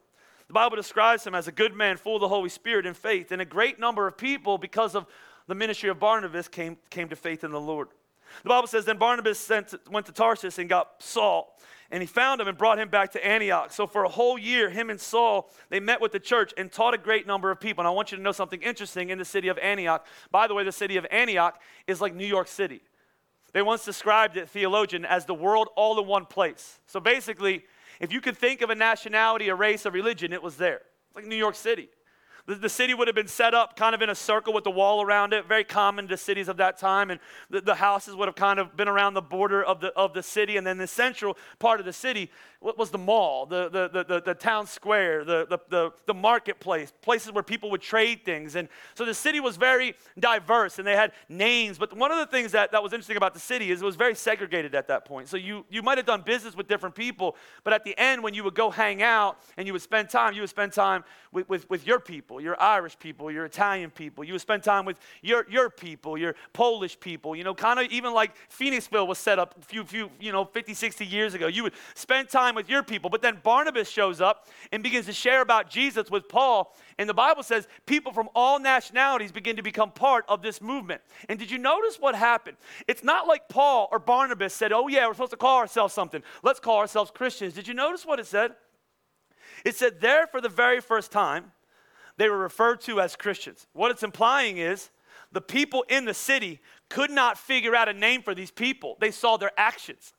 The 0.46 0.52
Bible 0.52 0.76
describes 0.76 1.26
him 1.26 1.34
as 1.34 1.48
a 1.48 1.52
good 1.52 1.74
man, 1.74 1.96
full 1.96 2.16
of 2.16 2.20
the 2.20 2.28
Holy 2.28 2.50
Spirit 2.50 2.84
and 2.84 2.94
faith. 2.94 3.32
And 3.32 3.40
a 3.40 3.46
great 3.46 3.80
number 3.80 4.06
of 4.06 4.18
people, 4.18 4.58
because 4.58 4.94
of 4.94 5.06
the 5.46 5.54
ministry 5.54 5.88
of 5.88 5.98
Barnabas, 5.98 6.48
came, 6.48 6.76
came 6.90 7.08
to 7.08 7.16
faith 7.16 7.44
in 7.44 7.50
the 7.50 7.60
Lord. 7.60 7.88
The 8.42 8.50
Bible 8.50 8.68
says, 8.68 8.84
Then 8.84 8.98
Barnabas 8.98 9.38
sent, 9.38 9.74
went 9.90 10.04
to 10.04 10.12
Tarsus 10.12 10.58
and 10.58 10.68
got 10.68 11.02
Saul, 11.02 11.56
and 11.90 12.02
he 12.02 12.06
found 12.06 12.42
him 12.42 12.48
and 12.48 12.58
brought 12.58 12.78
him 12.78 12.90
back 12.90 13.12
to 13.12 13.26
Antioch. 13.26 13.72
So 13.72 13.86
for 13.86 14.04
a 14.04 14.08
whole 14.08 14.38
year, 14.38 14.68
him 14.68 14.90
and 14.90 15.00
Saul, 15.00 15.50
they 15.70 15.80
met 15.80 16.02
with 16.02 16.12
the 16.12 16.20
church 16.20 16.52
and 16.58 16.70
taught 16.70 16.92
a 16.92 16.98
great 16.98 17.26
number 17.26 17.50
of 17.50 17.58
people. 17.58 17.80
And 17.80 17.88
I 17.88 17.90
want 17.90 18.12
you 18.12 18.18
to 18.18 18.22
know 18.22 18.32
something 18.32 18.60
interesting 18.60 19.08
in 19.08 19.16
the 19.16 19.24
city 19.24 19.48
of 19.48 19.56
Antioch. 19.56 20.06
By 20.30 20.46
the 20.46 20.52
way, 20.52 20.64
the 20.64 20.72
city 20.72 20.98
of 20.98 21.06
Antioch 21.10 21.58
is 21.86 22.02
like 22.02 22.14
New 22.14 22.26
York 22.26 22.48
City. 22.48 22.82
They 23.52 23.62
once 23.62 23.84
described 23.84 24.36
it, 24.36 24.48
theologian, 24.48 25.04
as 25.04 25.26
the 25.26 25.34
world 25.34 25.68
all 25.76 26.00
in 26.00 26.06
one 26.06 26.26
place. 26.26 26.80
So 26.86 27.00
basically, 27.00 27.64
if 28.00 28.12
you 28.12 28.20
could 28.20 28.36
think 28.36 28.62
of 28.62 28.70
a 28.70 28.74
nationality, 28.74 29.48
a 29.48 29.54
race, 29.54 29.84
a 29.84 29.90
religion, 29.90 30.32
it 30.32 30.42
was 30.42 30.56
there. 30.56 30.80
It's 31.08 31.16
like 31.16 31.26
New 31.26 31.36
York 31.36 31.54
City. 31.54 31.88
The, 32.46 32.56
the, 32.56 32.68
city 32.68 32.92
would 32.92 33.06
have 33.06 33.14
been 33.14 33.28
set 33.28 33.54
up 33.54 33.76
kind 33.76 33.94
of 33.94 34.02
in 34.02 34.10
a 34.10 34.14
circle 34.14 34.52
with 34.52 34.64
the 34.64 34.70
wall 34.70 35.00
around 35.00 35.32
it, 35.32 35.46
very 35.46 35.62
common 35.62 36.08
to 36.08 36.16
cities 36.16 36.48
of 36.48 36.56
that 36.56 36.76
time. 36.76 37.10
And 37.10 37.20
the, 37.50 37.60
the 37.60 37.76
houses 37.76 38.16
would 38.16 38.26
have 38.26 38.34
kind 38.34 38.58
of 38.58 38.76
been 38.76 38.88
around 38.88 39.14
the 39.14 39.22
border 39.22 39.62
of 39.62 39.80
the, 39.80 39.88
of 39.94 40.12
the 40.12 40.22
city. 40.22 40.56
And 40.56 40.66
then 40.66 40.78
the 40.78 40.88
central 40.88 41.36
part 41.60 41.78
of 41.78 41.86
the 41.86 41.92
city 41.92 42.30
was 42.60 42.90
the 42.90 42.98
mall, 42.98 43.46
the, 43.46 43.68
the, 43.68 44.04
the, 44.04 44.20
the, 44.20 44.34
town 44.34 44.66
square, 44.66 45.24
the, 45.24 45.46
the, 45.48 45.58
the, 45.68 45.92
the 46.06 46.14
marketplace, 46.14 46.92
places 47.02 47.32
where 47.32 47.42
people 47.42 47.70
would 47.70 47.80
trade 47.80 48.24
things. 48.24 48.54
And 48.54 48.68
so 48.94 49.04
the 49.04 49.14
city 49.14 49.40
was 49.40 49.56
very 49.56 49.94
diverse 50.18 50.78
and 50.78 50.86
they 50.86 50.94
had 50.94 51.12
names. 51.28 51.78
But 51.78 51.96
one 51.96 52.12
of 52.12 52.18
the 52.18 52.26
things 52.26 52.52
that, 52.52 52.72
that 52.72 52.82
was 52.82 52.92
interesting 52.92 53.16
about 53.16 53.34
the 53.34 53.40
city 53.40 53.70
is 53.70 53.82
it 53.82 53.84
was 53.84 53.96
very 53.96 54.14
segregated 54.14 54.74
at 54.74 54.88
that 54.88 55.04
point. 55.04 55.28
So 55.28 55.36
you, 55.36 55.64
you 55.70 55.82
might 55.82 55.98
have 55.98 56.06
done 56.06 56.22
business 56.22 56.56
with 56.56 56.68
different 56.68 56.94
people, 56.94 57.36
but 57.64 57.72
at 57.72 57.84
the 57.84 57.98
end, 57.98 58.22
when 58.22 58.34
you 58.34 58.44
would 58.44 58.54
go 58.54 58.70
hang 58.70 59.02
out 59.02 59.38
and 59.56 59.66
you 59.66 59.72
would 59.72 59.82
spend 59.82 60.08
time, 60.08 60.34
you 60.34 60.42
would 60.42 60.50
spend 60.50 60.72
time 60.72 61.04
with, 61.32 61.48
with, 61.48 61.68
with 61.68 61.86
your 61.86 61.98
people, 61.98 62.31
your 62.40 62.60
Irish 62.60 62.98
people, 62.98 63.30
your 63.30 63.44
Italian 63.44 63.90
people. 63.90 64.24
You 64.24 64.32
would 64.34 64.40
spend 64.40 64.62
time 64.62 64.84
with 64.84 64.98
your, 65.20 65.46
your 65.50 65.70
people, 65.70 66.16
your 66.16 66.34
Polish 66.52 66.98
people, 66.98 67.34
you 67.36 67.44
know, 67.44 67.54
kind 67.54 67.80
of 67.80 67.86
even 67.90 68.12
like 68.12 68.32
Phoenixville 68.50 69.06
was 69.06 69.18
set 69.18 69.38
up 69.38 69.54
a 69.60 69.64
few, 69.64 69.84
few, 69.84 70.10
you 70.20 70.32
know, 70.32 70.44
50, 70.44 70.74
60 70.74 71.04
years 71.06 71.34
ago. 71.34 71.46
You 71.46 71.64
would 71.64 71.74
spend 71.94 72.28
time 72.28 72.54
with 72.54 72.68
your 72.68 72.82
people. 72.82 73.10
But 73.10 73.22
then 73.22 73.40
Barnabas 73.42 73.88
shows 73.88 74.20
up 74.20 74.48
and 74.70 74.82
begins 74.82 75.06
to 75.06 75.12
share 75.12 75.42
about 75.42 75.70
Jesus 75.70 76.10
with 76.10 76.28
Paul. 76.28 76.74
And 76.98 77.08
the 77.08 77.14
Bible 77.14 77.42
says 77.42 77.66
people 77.86 78.12
from 78.12 78.28
all 78.34 78.58
nationalities 78.58 79.32
begin 79.32 79.56
to 79.56 79.62
become 79.62 79.90
part 79.90 80.24
of 80.28 80.42
this 80.42 80.60
movement. 80.60 81.00
And 81.28 81.38
did 81.38 81.50
you 81.50 81.58
notice 81.58 81.96
what 81.98 82.14
happened? 82.14 82.56
It's 82.86 83.04
not 83.04 83.26
like 83.26 83.48
Paul 83.48 83.88
or 83.90 83.98
Barnabas 83.98 84.54
said, 84.54 84.72
Oh, 84.72 84.88
yeah, 84.88 85.06
we're 85.06 85.14
supposed 85.14 85.32
to 85.32 85.36
call 85.36 85.58
ourselves 85.58 85.94
something. 85.94 86.22
Let's 86.42 86.60
call 86.60 86.78
ourselves 86.78 87.10
Christians. 87.10 87.54
Did 87.54 87.68
you 87.68 87.74
notice 87.74 88.06
what 88.06 88.20
it 88.20 88.26
said? 88.26 88.52
It 89.64 89.76
said, 89.76 90.00
There 90.00 90.26
for 90.26 90.40
the 90.40 90.48
very 90.48 90.80
first 90.80 91.12
time, 91.12 91.52
they 92.18 92.28
were 92.28 92.38
referred 92.38 92.80
to 92.82 93.00
as 93.00 93.16
Christians. 93.16 93.66
What 93.72 93.90
it's 93.90 94.02
implying 94.02 94.58
is 94.58 94.90
the 95.32 95.40
people 95.40 95.84
in 95.88 96.04
the 96.04 96.14
city 96.14 96.60
could 96.88 97.10
not 97.10 97.38
figure 97.38 97.74
out 97.74 97.88
a 97.88 97.94
name 97.94 98.22
for 98.22 98.34
these 98.34 98.50
people. 98.50 98.96
They 99.00 99.10
saw 99.10 99.36
their 99.36 99.52
actions. 99.56 100.12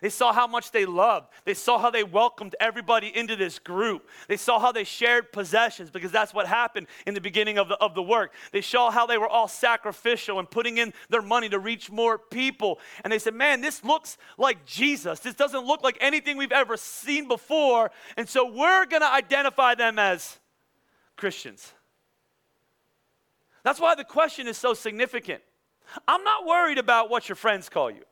They 0.00 0.10
saw 0.10 0.32
how 0.32 0.46
much 0.46 0.70
they 0.70 0.86
loved. 0.86 1.28
They 1.44 1.54
saw 1.54 1.78
how 1.78 1.90
they 1.90 2.04
welcomed 2.04 2.54
everybody 2.60 3.08
into 3.16 3.36
this 3.36 3.58
group. 3.58 4.08
They 4.28 4.36
saw 4.36 4.58
how 4.58 4.70
they 4.72 4.84
shared 4.84 5.32
possessions 5.32 5.90
because 5.90 6.12
that's 6.12 6.32
what 6.32 6.46
happened 6.46 6.86
in 7.06 7.14
the 7.14 7.20
beginning 7.20 7.58
of 7.58 7.68
the, 7.68 7.76
of 7.76 7.94
the 7.94 8.02
work. 8.02 8.32
They 8.52 8.60
saw 8.60 8.90
how 8.90 9.06
they 9.06 9.18
were 9.18 9.28
all 9.28 9.48
sacrificial 9.48 10.38
and 10.38 10.48
putting 10.48 10.78
in 10.78 10.92
their 11.08 11.22
money 11.22 11.48
to 11.48 11.58
reach 11.58 11.90
more 11.90 12.18
people. 12.18 12.78
And 13.02 13.12
they 13.12 13.18
said, 13.18 13.34
Man, 13.34 13.60
this 13.60 13.84
looks 13.84 14.18
like 14.36 14.64
Jesus. 14.64 15.20
This 15.20 15.34
doesn't 15.34 15.66
look 15.66 15.82
like 15.82 15.98
anything 16.00 16.36
we've 16.36 16.52
ever 16.52 16.76
seen 16.76 17.26
before. 17.26 17.90
And 18.16 18.28
so 18.28 18.48
we're 18.50 18.86
going 18.86 19.02
to 19.02 19.12
identify 19.12 19.74
them 19.74 19.98
as 19.98 20.38
Christians. 21.18 21.74
That's 23.64 23.80
why 23.80 23.94
the 23.94 24.04
question 24.04 24.46
is 24.46 24.56
so 24.56 24.72
significant. 24.72 25.42
I'm 26.06 26.24
not 26.24 26.46
worried 26.46 26.78
about 26.78 27.10
what 27.10 27.28
your 27.28 27.36
friends 27.36 27.68
call 27.68 27.90
you. 27.90 28.04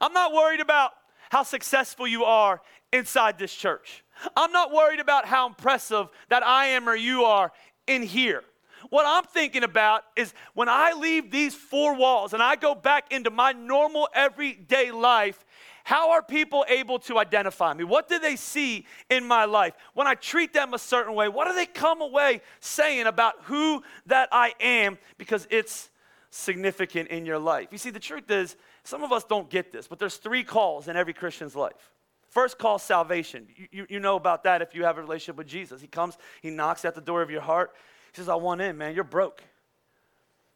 I'm 0.00 0.12
not 0.12 0.32
worried 0.32 0.60
about 0.60 0.92
how 1.30 1.42
successful 1.42 2.08
you 2.08 2.24
are 2.24 2.60
inside 2.92 3.38
this 3.38 3.54
church. 3.54 4.02
I'm 4.36 4.52
not 4.52 4.72
worried 4.72 5.00
about 5.00 5.26
how 5.26 5.46
impressive 5.46 6.08
that 6.30 6.44
I 6.44 6.66
am 6.66 6.88
or 6.88 6.96
you 6.96 7.24
are 7.24 7.52
in 7.86 8.02
here. 8.02 8.42
What 8.90 9.04
I'm 9.06 9.24
thinking 9.24 9.62
about 9.62 10.04
is 10.16 10.34
when 10.54 10.68
I 10.68 10.92
leave 10.92 11.30
these 11.30 11.54
four 11.54 11.94
walls 11.94 12.32
and 12.32 12.42
I 12.42 12.56
go 12.56 12.74
back 12.74 13.12
into 13.12 13.30
my 13.30 13.52
normal 13.52 14.08
everyday 14.14 14.90
life, 14.90 15.44
how 15.84 16.12
are 16.12 16.22
people 16.22 16.64
able 16.68 16.98
to 17.00 17.18
identify 17.18 17.74
me? 17.74 17.84
What 17.84 18.08
do 18.08 18.18
they 18.18 18.36
see 18.36 18.86
in 19.10 19.28
my 19.28 19.44
life? 19.44 19.74
When 19.92 20.06
I 20.06 20.14
treat 20.14 20.54
them 20.54 20.72
a 20.72 20.78
certain 20.78 21.14
way, 21.14 21.28
what 21.28 21.46
do 21.46 21.54
they 21.54 21.66
come 21.66 22.00
away 22.00 22.40
saying 22.60 23.06
about 23.06 23.34
who 23.42 23.82
that 24.06 24.30
I 24.32 24.54
am? 24.60 24.96
Because 25.18 25.46
it's 25.50 25.90
significant 26.30 27.10
in 27.10 27.26
your 27.26 27.38
life. 27.38 27.68
You 27.70 27.76
see, 27.76 27.90
the 27.90 28.00
truth 28.00 28.30
is, 28.30 28.56
some 28.82 29.02
of 29.02 29.12
us 29.12 29.24
don't 29.24 29.48
get 29.50 29.72
this, 29.72 29.86
but 29.86 29.98
there's 29.98 30.16
three 30.16 30.42
calls 30.42 30.88
in 30.88 30.96
every 30.96 31.12
Christian's 31.12 31.54
life. 31.54 31.92
First 32.30 32.58
call, 32.58 32.78
salvation. 32.78 33.46
You, 33.70 33.86
you, 33.88 34.00
know 34.00 34.16
about 34.16 34.42
that 34.44 34.62
if 34.62 34.74
you 34.74 34.84
have 34.84 34.96
a 34.96 35.02
relationship 35.02 35.36
with 35.36 35.46
Jesus. 35.46 35.82
He 35.82 35.86
comes, 35.86 36.16
he 36.40 36.50
knocks 36.50 36.84
at 36.86 36.94
the 36.94 37.00
door 37.00 37.20
of 37.20 37.30
your 37.30 37.42
heart. 37.42 37.72
He 38.12 38.16
says, 38.16 38.28
I 38.28 38.34
want 38.36 38.62
in, 38.62 38.76
man. 38.78 38.94
You're 38.94 39.04
broke. 39.04 39.44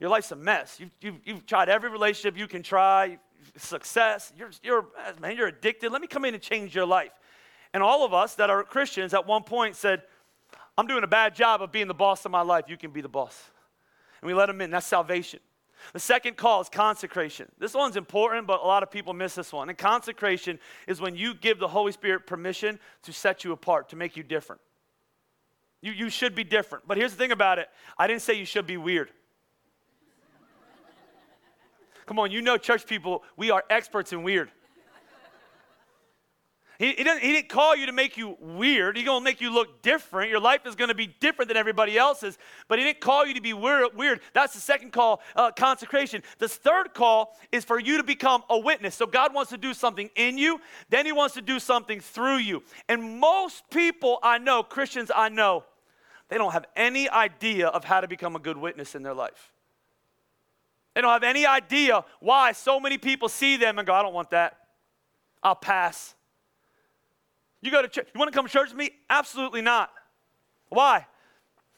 Your 0.01 0.11
life's 0.11 0.33
a 0.33 0.37
mess. 0.37 0.81
You've, 0.81 0.91
you've, 1.01 1.21
you've 1.25 1.47
tried 1.47 1.69
every 1.69 1.91
relationship 1.91 2.39
you 2.39 2.49
can 2.49 2.63
try, 2.63 3.19
success. 3.57 4.33
You're, 4.37 4.51
you're, 4.63 4.87
man, 5.21 5.37
you're 5.37 5.49
addicted. 5.49 5.91
Let 5.91 6.01
me 6.01 6.07
come 6.09 6.25
in 6.25 6.35
and 6.35 6.43
change 6.43 6.75
your 6.75 6.87
life. 6.87 7.13
And 7.73 7.83
all 7.83 8.05
of 8.05 8.15
us 8.15 8.35
that 8.37 8.51
are 8.51 8.63
Christians 8.65 9.15
at 9.15 9.27
one 9.27 9.43
point 9.43 9.77
said, 9.77 10.03
I'm 10.77 10.87
doing 10.87 11.05
a 11.05 11.09
bad 11.09 11.35
job 11.35 11.61
of 11.63 11.73
being 11.73 11.89
the 11.89 11.95
boss 11.95 12.25
of 12.25 12.31
my 12.31 12.43
life. 12.43 12.67
You 12.69 12.77
can 12.77 12.91
be 12.91 13.01
the 13.01 13.09
boss. 13.09 13.51
And 14.21 14.29
we 14.29 14.35
let 14.35 14.49
him 14.49 14.61
in. 14.61 14.71
That's 14.71 14.87
salvation. 14.87 15.41
The 15.93 16.01
second 16.01 16.37
call 16.37 16.61
is 16.61 16.69
consecration. 16.69 17.49
This 17.59 17.75
one's 17.75 17.97
important, 17.97 18.47
but 18.47 18.63
a 18.63 18.67
lot 18.67 18.83
of 18.83 18.91
people 18.91 19.13
miss 19.15 19.35
this 19.35 19.53
one. 19.53 19.69
And 19.69 19.79
consecration 19.79 20.59
is 20.87 21.01
when 21.01 21.15
you 21.17 21.35
give 21.35 21.59
the 21.59 21.69
Holy 21.69 21.93
Spirit 21.93 22.27
permission 22.27 22.79
to 23.03 23.13
set 23.13 23.45
you 23.45 23.53
apart, 23.53 23.89
to 23.91 23.97
make 23.97 24.17
you 24.17 24.23
different. 24.23 24.61
You, 25.81 25.93
you 25.93 26.11
should 26.11 26.35
be 26.35 26.45
different. 26.45 26.87
But 26.87 26.97
here's 26.97 27.13
the 27.13 27.19
thing 27.19 27.33
about 27.33 27.59
it 27.59 27.69
I 27.97 28.07
didn't 28.07 28.23
say 28.23 28.35
you 28.35 28.45
should 28.45 28.67
be 28.67 28.77
weird. 28.77 29.11
Come 32.09 32.19
on, 32.19 32.31
you 32.31 32.41
know, 32.41 32.57
church 32.57 32.87
people, 32.87 33.23
we 33.37 33.51
are 33.51 33.63
experts 33.69 34.15
in 34.15 34.23
weird. 34.23 34.51
He, 36.79 36.93
he, 36.93 37.05
he, 37.05 37.33
didn't 37.33 37.51
call 37.51 37.77
you 37.77 37.85
to 37.85 37.93
make 37.93 38.17
you 38.17 38.39
weird. 38.41 38.97
He's 38.97 39.05
going 39.05 39.21
to 39.21 39.25
make 39.25 39.43
you 39.43 39.53
look 39.53 39.83
different. 39.83 40.31
Your 40.31 40.41
life 40.41 40.65
is 40.65 40.75
going 40.75 40.89
to 40.89 40.95
be 40.95 41.09
different 41.21 41.49
than 41.49 41.59
everybody 41.59 41.99
else's. 41.99 42.39
But 42.67 42.79
he 42.79 42.85
didn't 42.87 43.01
call 43.01 43.27
you 43.27 43.35
to 43.35 43.43
be 43.43 43.53
weird. 43.53 43.95
weird. 43.95 44.21
That's 44.33 44.55
the 44.55 44.61
second 44.61 44.93
call, 44.93 45.21
uh, 45.37 45.51
consecration. 45.51 46.23
The 46.39 46.49
third 46.49 46.95
call 46.95 47.37
is 47.53 47.63
for 47.63 47.79
you 47.79 47.99
to 47.99 48.05
become 48.05 48.43
a 48.49 48.59
witness. 48.59 48.95
So 48.95 49.07
God 49.07 49.35
wants 49.35 49.51
to 49.51 49.59
do 49.59 49.75
something 49.75 50.09
in 50.17 50.39
you, 50.39 50.63
then 50.89 51.05
he 51.05 51.13
wants 51.13 51.35
to 51.35 51.43
do 51.43 51.59
something 51.59 52.01
through 52.01 52.39
you. 52.39 52.63
And 52.89 53.21
most 53.21 53.69
people 53.71 54.19
I 54.23 54.39
know, 54.39 54.63
Christians 54.63 55.11
I 55.15 55.29
know, 55.29 55.65
they 56.31 56.39
don't 56.39 56.53
have 56.53 56.65
any 56.75 57.11
idea 57.11 57.67
of 57.67 57.85
how 57.85 58.01
to 58.01 58.09
become 58.09 58.35
a 58.35 58.41
good 58.41 58.57
witness 58.57 58.95
in 58.95 59.03
their 59.03 59.15
life. 59.15 59.53
They 60.95 61.01
don't 61.01 61.13
have 61.13 61.23
any 61.23 61.47
idea 61.47 62.05
why 62.21 62.53
so 62.53 62.81
many 62.81 62.99
people 62.99 63.29
see 63.29 63.57
them 63.57 63.79
and 63.79 63.87
go, 63.87 63.95
I 63.95 64.03
don't 64.03 64.15
want 64.15 64.31
that. 64.31 64.57
I'll 65.43 65.55
pass. 65.55 66.15
You 67.61 67.71
go 67.71 67.83
to 67.83 67.89
church. 67.89 68.09
You 68.15 68.19
want 68.19 68.33
to 68.33 68.37
come 68.37 68.47
to 68.47 68.53
church 68.53 68.69
with 68.69 68.79
me? 68.79 68.91
Absolutely 69.11 69.63
not. 69.63 69.91
Why? 70.69 71.07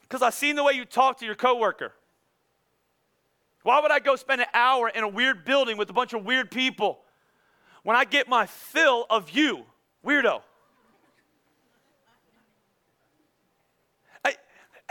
Because 0.01 0.21
I've 0.21 0.33
seen 0.33 0.55
the 0.55 0.63
way 0.63 0.73
you 0.73 0.85
talk 0.85 1.19
to 1.19 1.25
your 1.25 1.35
coworker. 1.35 1.93
Why 3.63 3.79
would 3.79 3.91
I 3.91 3.99
go 3.99 4.15
spend 4.15 4.41
an 4.41 4.47
hour 4.53 4.89
in 4.89 5.03
a 5.03 5.07
weird 5.07 5.45
building 5.45 5.77
with 5.77 5.89
a 5.89 5.93
bunch 5.93 6.13
of 6.13 6.25
weird 6.25 6.49
people 6.49 6.99
when 7.83 7.95
I 7.95 8.05
get 8.05 8.27
my 8.27 8.45
fill 8.45 9.05
of 9.09 9.29
you, 9.31 9.65
weirdo? 10.05 10.41
hey, 14.25 14.35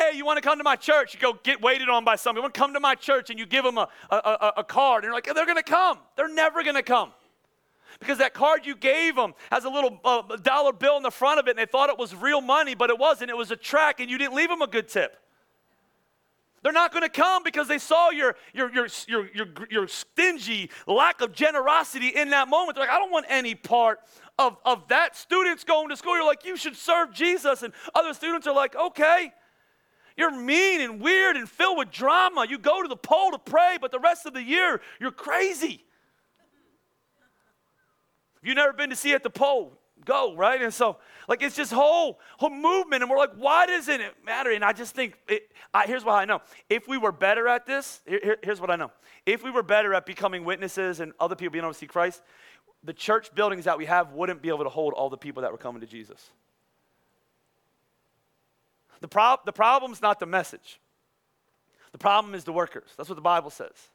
hey, 0.00 0.16
you 0.16 0.24
want 0.24 0.38
to 0.38 0.42
come 0.42 0.58
to 0.58 0.64
my 0.64 0.76
church? 0.76 1.14
You 1.14 1.20
go 1.20 1.38
get 1.42 1.60
waited 1.60 1.88
on 1.88 2.04
by 2.04 2.16
somebody. 2.16 2.40
You 2.40 2.42
want 2.44 2.54
to 2.54 2.60
come 2.60 2.74
to 2.74 2.80
my 2.80 2.94
church 2.94 3.30
and 3.30 3.38
you 3.38 3.46
give 3.46 3.64
them 3.64 3.76
a, 3.76 3.88
a, 4.10 4.16
a, 4.16 4.52
a 4.58 4.64
card 4.64 5.04
and 5.04 5.08
you're 5.08 5.14
like, 5.14 5.26
they're 5.26 5.46
going 5.46 5.56
to 5.56 5.62
come. 5.62 5.98
They're 6.16 6.32
never 6.32 6.62
going 6.62 6.76
to 6.76 6.82
come 6.82 7.12
because 7.98 8.18
that 8.18 8.32
card 8.32 8.64
you 8.64 8.74
gave 8.74 9.14
them 9.14 9.34
has 9.50 9.64
a 9.64 9.68
little 9.68 10.00
uh, 10.04 10.22
dollar 10.36 10.72
bill 10.72 10.96
in 10.96 11.02
the 11.02 11.10
front 11.10 11.38
of 11.38 11.46
it 11.46 11.50
and 11.50 11.58
they 11.58 11.66
thought 11.66 11.90
it 11.90 11.98
was 11.98 12.14
real 12.14 12.40
money, 12.40 12.74
but 12.74 12.90
it 12.90 12.98
wasn't. 12.98 13.30
It 13.30 13.36
was 13.36 13.50
a 13.50 13.56
track 13.56 14.00
and 14.00 14.10
you 14.10 14.16
didn't 14.16 14.34
leave 14.34 14.48
them 14.48 14.62
a 14.62 14.66
good 14.66 14.88
tip. 14.88 15.16
They're 16.62 16.72
not 16.72 16.92
going 16.92 17.02
to 17.02 17.08
come 17.08 17.42
because 17.42 17.68
they 17.68 17.78
saw 17.78 18.10
your, 18.10 18.36
your, 18.52 18.70
your, 18.70 18.86
your, 19.08 19.28
your, 19.34 19.46
your 19.70 19.88
stingy 19.88 20.70
lack 20.86 21.22
of 21.22 21.32
generosity 21.32 22.08
in 22.08 22.30
that 22.30 22.48
moment. 22.48 22.76
They're 22.76 22.84
like, 22.84 22.94
I 22.94 22.98
don't 22.98 23.10
want 23.10 23.26
any 23.30 23.54
part 23.54 24.00
of, 24.38 24.58
of 24.64 24.86
that. 24.88 25.16
Students 25.16 25.64
going 25.64 25.88
to 25.88 25.96
school, 25.96 26.16
you're 26.16 26.26
like, 26.26 26.44
you 26.44 26.58
should 26.58 26.76
serve 26.76 27.14
Jesus. 27.14 27.62
And 27.62 27.72
other 27.94 28.12
students 28.12 28.46
are 28.46 28.54
like, 28.54 28.76
okay. 28.76 29.32
You're 30.20 30.30
mean 30.30 30.82
and 30.82 31.00
weird 31.00 31.36
and 31.36 31.48
filled 31.48 31.78
with 31.78 31.90
drama. 31.90 32.44
You 32.46 32.58
go 32.58 32.82
to 32.82 32.88
the 32.88 32.94
pole 32.94 33.30
to 33.30 33.38
pray, 33.38 33.78
but 33.80 33.90
the 33.90 33.98
rest 33.98 34.26
of 34.26 34.34
the 34.34 34.42
year, 34.42 34.82
you're 35.00 35.10
crazy. 35.10 35.82
If 38.42 38.46
you've 38.46 38.56
never 38.56 38.74
been 38.74 38.90
to 38.90 38.96
see 38.96 39.14
at 39.14 39.22
the 39.22 39.30
pole, 39.30 39.78
go, 40.04 40.36
right? 40.36 40.60
And 40.60 40.74
so, 40.74 40.98
like, 41.26 41.42
it's 41.42 41.56
just 41.56 41.72
whole, 41.72 42.20
whole 42.36 42.50
movement. 42.50 43.02
And 43.02 43.10
we're 43.10 43.16
like, 43.16 43.32
why 43.38 43.64
doesn't 43.64 43.98
it 43.98 44.12
matter? 44.22 44.50
And 44.50 44.62
I 44.62 44.74
just 44.74 44.94
think, 44.94 45.16
it, 45.26 45.50
I, 45.72 45.86
here's 45.86 46.04
what 46.04 46.16
I 46.16 46.26
know. 46.26 46.42
If 46.68 46.86
we 46.86 46.98
were 46.98 47.12
better 47.12 47.48
at 47.48 47.64
this, 47.64 48.02
here, 48.06 48.36
here's 48.42 48.60
what 48.60 48.70
I 48.70 48.76
know. 48.76 48.90
If 49.24 49.42
we 49.42 49.50
were 49.50 49.62
better 49.62 49.94
at 49.94 50.04
becoming 50.04 50.44
witnesses 50.44 51.00
and 51.00 51.14
other 51.18 51.34
people 51.34 51.52
being 51.52 51.64
able 51.64 51.72
to 51.72 51.78
see 51.78 51.86
Christ, 51.86 52.20
the 52.84 52.92
church 52.92 53.34
buildings 53.34 53.64
that 53.64 53.78
we 53.78 53.86
have 53.86 54.12
wouldn't 54.12 54.42
be 54.42 54.50
able 54.50 54.64
to 54.64 54.70
hold 54.70 54.92
all 54.92 55.08
the 55.08 55.16
people 55.16 55.40
that 55.40 55.50
were 55.50 55.56
coming 55.56 55.80
to 55.80 55.86
Jesus. 55.86 56.28
The, 59.00 59.08
prob- 59.08 59.44
the 59.44 59.52
problem's 59.52 60.02
not 60.02 60.20
the 60.20 60.26
message. 60.26 60.80
The 61.92 61.98
problem 61.98 62.34
is 62.34 62.44
the 62.44 62.52
workers. 62.52 62.90
That's 62.96 63.08
what 63.08 63.16
the 63.16 63.22
Bible 63.22 63.50
says. 63.50 63.90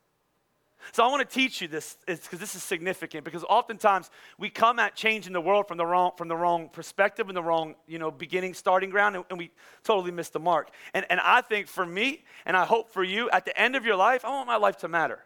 So 0.91 1.03
I 1.03 1.07
want 1.07 1.27
to 1.27 1.33
teach 1.33 1.61
you 1.61 1.67
this 1.67 1.97
because 2.05 2.39
this 2.39 2.55
is 2.55 2.61
significant 2.61 3.23
because 3.23 3.43
oftentimes 3.45 4.09
we 4.37 4.49
come 4.49 4.77
at 4.77 4.95
changing 4.95 5.33
the 5.33 5.41
world 5.41 5.67
from 5.67 5.77
the 5.77 5.85
wrong 5.85 6.11
from 6.15 6.27
the 6.27 6.35
wrong 6.35 6.69
perspective 6.69 7.27
and 7.27 7.35
the 7.35 7.41
wrong 7.41 7.75
you 7.87 7.97
know 7.97 8.11
beginning 8.11 8.53
starting 8.53 8.89
ground 8.89 9.15
and, 9.15 9.25
and 9.29 9.39
we 9.39 9.51
totally 9.83 10.11
miss 10.11 10.29
the 10.29 10.39
mark. 10.39 10.69
And 10.93 11.05
and 11.09 11.19
I 11.19 11.41
think 11.41 11.67
for 11.67 11.85
me 11.85 12.23
and 12.45 12.55
I 12.55 12.65
hope 12.65 12.91
for 12.91 13.03
you 13.03 13.29
at 13.31 13.45
the 13.45 13.59
end 13.59 13.75
of 13.75 13.85
your 13.85 13.95
life 13.95 14.23
I 14.25 14.29
want 14.29 14.47
my 14.47 14.57
life 14.57 14.77
to 14.79 14.87
matter. 14.87 15.19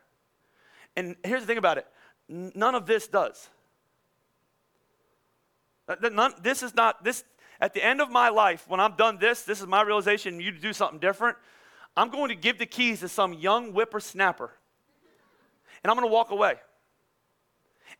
And 0.95 1.15
here's 1.23 1.41
the 1.41 1.47
thing 1.47 1.57
about 1.57 1.77
it: 1.77 1.87
none 2.29 2.75
of 2.75 2.85
this 2.85 3.07
does. 3.07 3.49
None, 6.11 6.33
this 6.41 6.61
is 6.61 6.75
not 6.75 7.03
this 7.03 7.23
at 7.59 7.73
the 7.73 7.83
end 7.83 8.01
of 8.01 8.09
my 8.09 8.29
life 8.29 8.65
when 8.67 8.79
I'm 8.79 8.95
done 8.95 9.17
this. 9.19 9.43
This 9.43 9.61
is 9.61 9.67
my 9.67 9.81
realization. 9.81 10.39
You 10.39 10.51
do 10.51 10.73
something 10.73 10.99
different. 10.99 11.37
I'm 11.97 12.09
going 12.09 12.29
to 12.29 12.35
give 12.35 12.57
the 12.57 12.65
keys 12.65 13.01
to 13.01 13.09
some 13.09 13.33
young 13.33 13.71
whippersnapper 13.71 14.51
and 15.83 15.91
I'm 15.91 15.97
going 15.97 16.07
to 16.07 16.13
walk 16.13 16.31
away. 16.31 16.55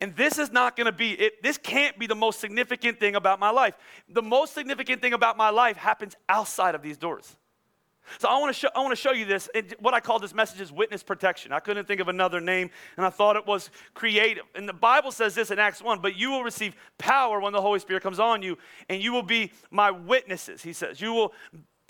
And 0.02 0.16
this 0.16 0.38
is 0.38 0.52
not 0.52 0.78
going 0.78 0.86
to 0.86 0.92
be, 0.92 1.12
it, 1.12 1.44
this 1.44 1.58
can't 1.58 1.98
be 2.00 2.08
the 2.08 2.16
most 2.16 2.40
significant 2.40 3.00
thing 3.00 3.16
about 3.16 3.40
my 3.40 3.50
life. 3.50 3.74
The 4.08 4.22
most 4.22 4.54
significant 4.54 5.02
thing 5.02 5.14
about 5.14 5.36
my 5.36 5.50
life 5.50 5.76
happens 5.76 6.16
outside 6.30 6.76
of 6.76 6.82
these 6.82 6.98
doors. 6.98 7.36
So 8.18 8.28
I 8.28 8.40
want 8.40 8.54
to 8.54 8.60
show, 8.60 8.70
I 8.76 8.80
want 8.80 8.92
to 8.92 8.96
show 8.96 9.12
you 9.12 9.26
this. 9.26 9.50
what 9.80 9.94
I 9.94 10.00
call 10.00 10.20
this 10.20 10.34
message 10.34 10.62
is 10.62 10.72
witness 10.72 11.04
protection. 11.04 11.52
I 11.52 11.60
couldn't 11.60 11.88
think 11.88 12.02
of 12.02 12.08
another 12.08 12.42
name, 12.42 12.70
and 12.98 13.06
I 13.06 13.10
thought 13.10 13.36
it 13.36 13.46
was 13.46 13.70
creative. 13.94 14.44
And 14.56 14.68
the 14.68 14.74
Bible 14.74 15.12
says 15.12 15.36
this 15.36 15.52
in 15.52 15.60
Acts 15.60 15.82
1, 15.82 16.00
but 16.00 16.16
you 16.16 16.32
will 16.32 16.44
receive 16.44 16.76
power 16.98 17.40
when 17.40 17.54
the 17.54 17.62
Holy 17.62 17.80
Spirit 17.80 18.04
comes 18.04 18.20
on 18.20 18.42
you, 18.42 18.58
and 18.90 19.02
you 19.02 19.14
will 19.14 19.24
be 19.24 19.52
my 19.72 19.92
witnesses, 19.92 20.62
he 20.62 20.74
says. 20.74 21.00
You 21.00 21.14
will 21.14 21.34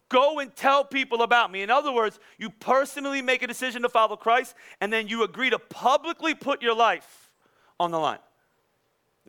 Go 0.10 0.40
and 0.40 0.54
tell 0.56 0.84
people 0.84 1.22
about 1.22 1.52
me. 1.52 1.62
In 1.62 1.70
other 1.70 1.92
words, 1.92 2.20
you 2.40 2.50
personally 2.50 3.22
make 3.22 3.44
a 3.44 3.48
decision 3.48 3.84
to 3.84 3.90
follow 3.90 4.16
Christ, 4.16 4.56
and 4.82 4.92
then 4.92 5.08
you 5.08 5.24
agree 5.24 5.52
to 5.52 5.60
publicly 5.60 6.34
put 6.34 6.64
your 6.64 6.76
life 6.76 7.30
on 7.80 7.92
the 7.92 8.00
line. 8.00 8.18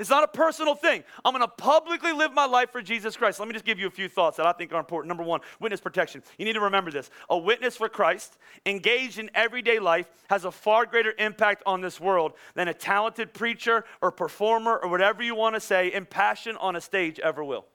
It's 0.00 0.08
not 0.08 0.24
a 0.24 0.28
personal 0.28 0.74
thing. 0.74 1.04
I'm 1.26 1.34
going 1.34 1.46
to 1.46 1.54
publicly 1.56 2.12
live 2.12 2.32
my 2.32 2.46
life 2.46 2.70
for 2.70 2.80
Jesus 2.80 3.18
Christ. 3.18 3.38
Let 3.38 3.48
me 3.48 3.52
just 3.52 3.66
give 3.66 3.78
you 3.78 3.86
a 3.86 3.90
few 3.90 4.08
thoughts 4.08 4.38
that 4.38 4.46
I 4.46 4.52
think 4.52 4.72
are 4.72 4.80
important. 4.80 5.08
Number 5.08 5.22
one, 5.22 5.40
witness 5.60 5.78
protection. 5.78 6.22
You 6.38 6.46
need 6.46 6.54
to 6.54 6.60
remember 6.60 6.90
this. 6.90 7.10
A 7.28 7.36
witness 7.36 7.76
for 7.76 7.86
Christ, 7.90 8.38
engaged 8.64 9.18
in 9.18 9.30
everyday 9.34 9.78
life, 9.78 10.06
has 10.30 10.46
a 10.46 10.50
far 10.50 10.86
greater 10.86 11.12
impact 11.18 11.62
on 11.66 11.82
this 11.82 12.00
world 12.00 12.32
than 12.54 12.66
a 12.66 12.72
talented 12.72 13.34
preacher 13.34 13.84
or 14.00 14.10
performer 14.10 14.78
or 14.78 14.88
whatever 14.88 15.22
you 15.22 15.34
want 15.34 15.54
to 15.54 15.60
say 15.60 15.92
in 15.92 16.06
passion 16.06 16.56
on 16.56 16.76
a 16.76 16.80
stage 16.80 17.20
ever 17.20 17.44
will. 17.44 17.66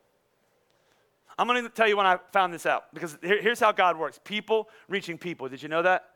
I'm 1.38 1.46
going 1.46 1.62
to 1.64 1.70
tell 1.70 1.88
you 1.88 1.96
when 1.96 2.08
I 2.08 2.18
found 2.34 2.52
this 2.52 2.66
out 2.66 2.92
because 2.92 3.20
here's 3.22 3.60
how 3.60 3.72
God 3.72 4.00
works 4.00 4.20
people 4.24 4.68
reaching 4.88 5.20
people. 5.20 5.48
Did 5.48 5.62
you 5.62 5.70
know 5.70 5.84
that? 5.84 6.15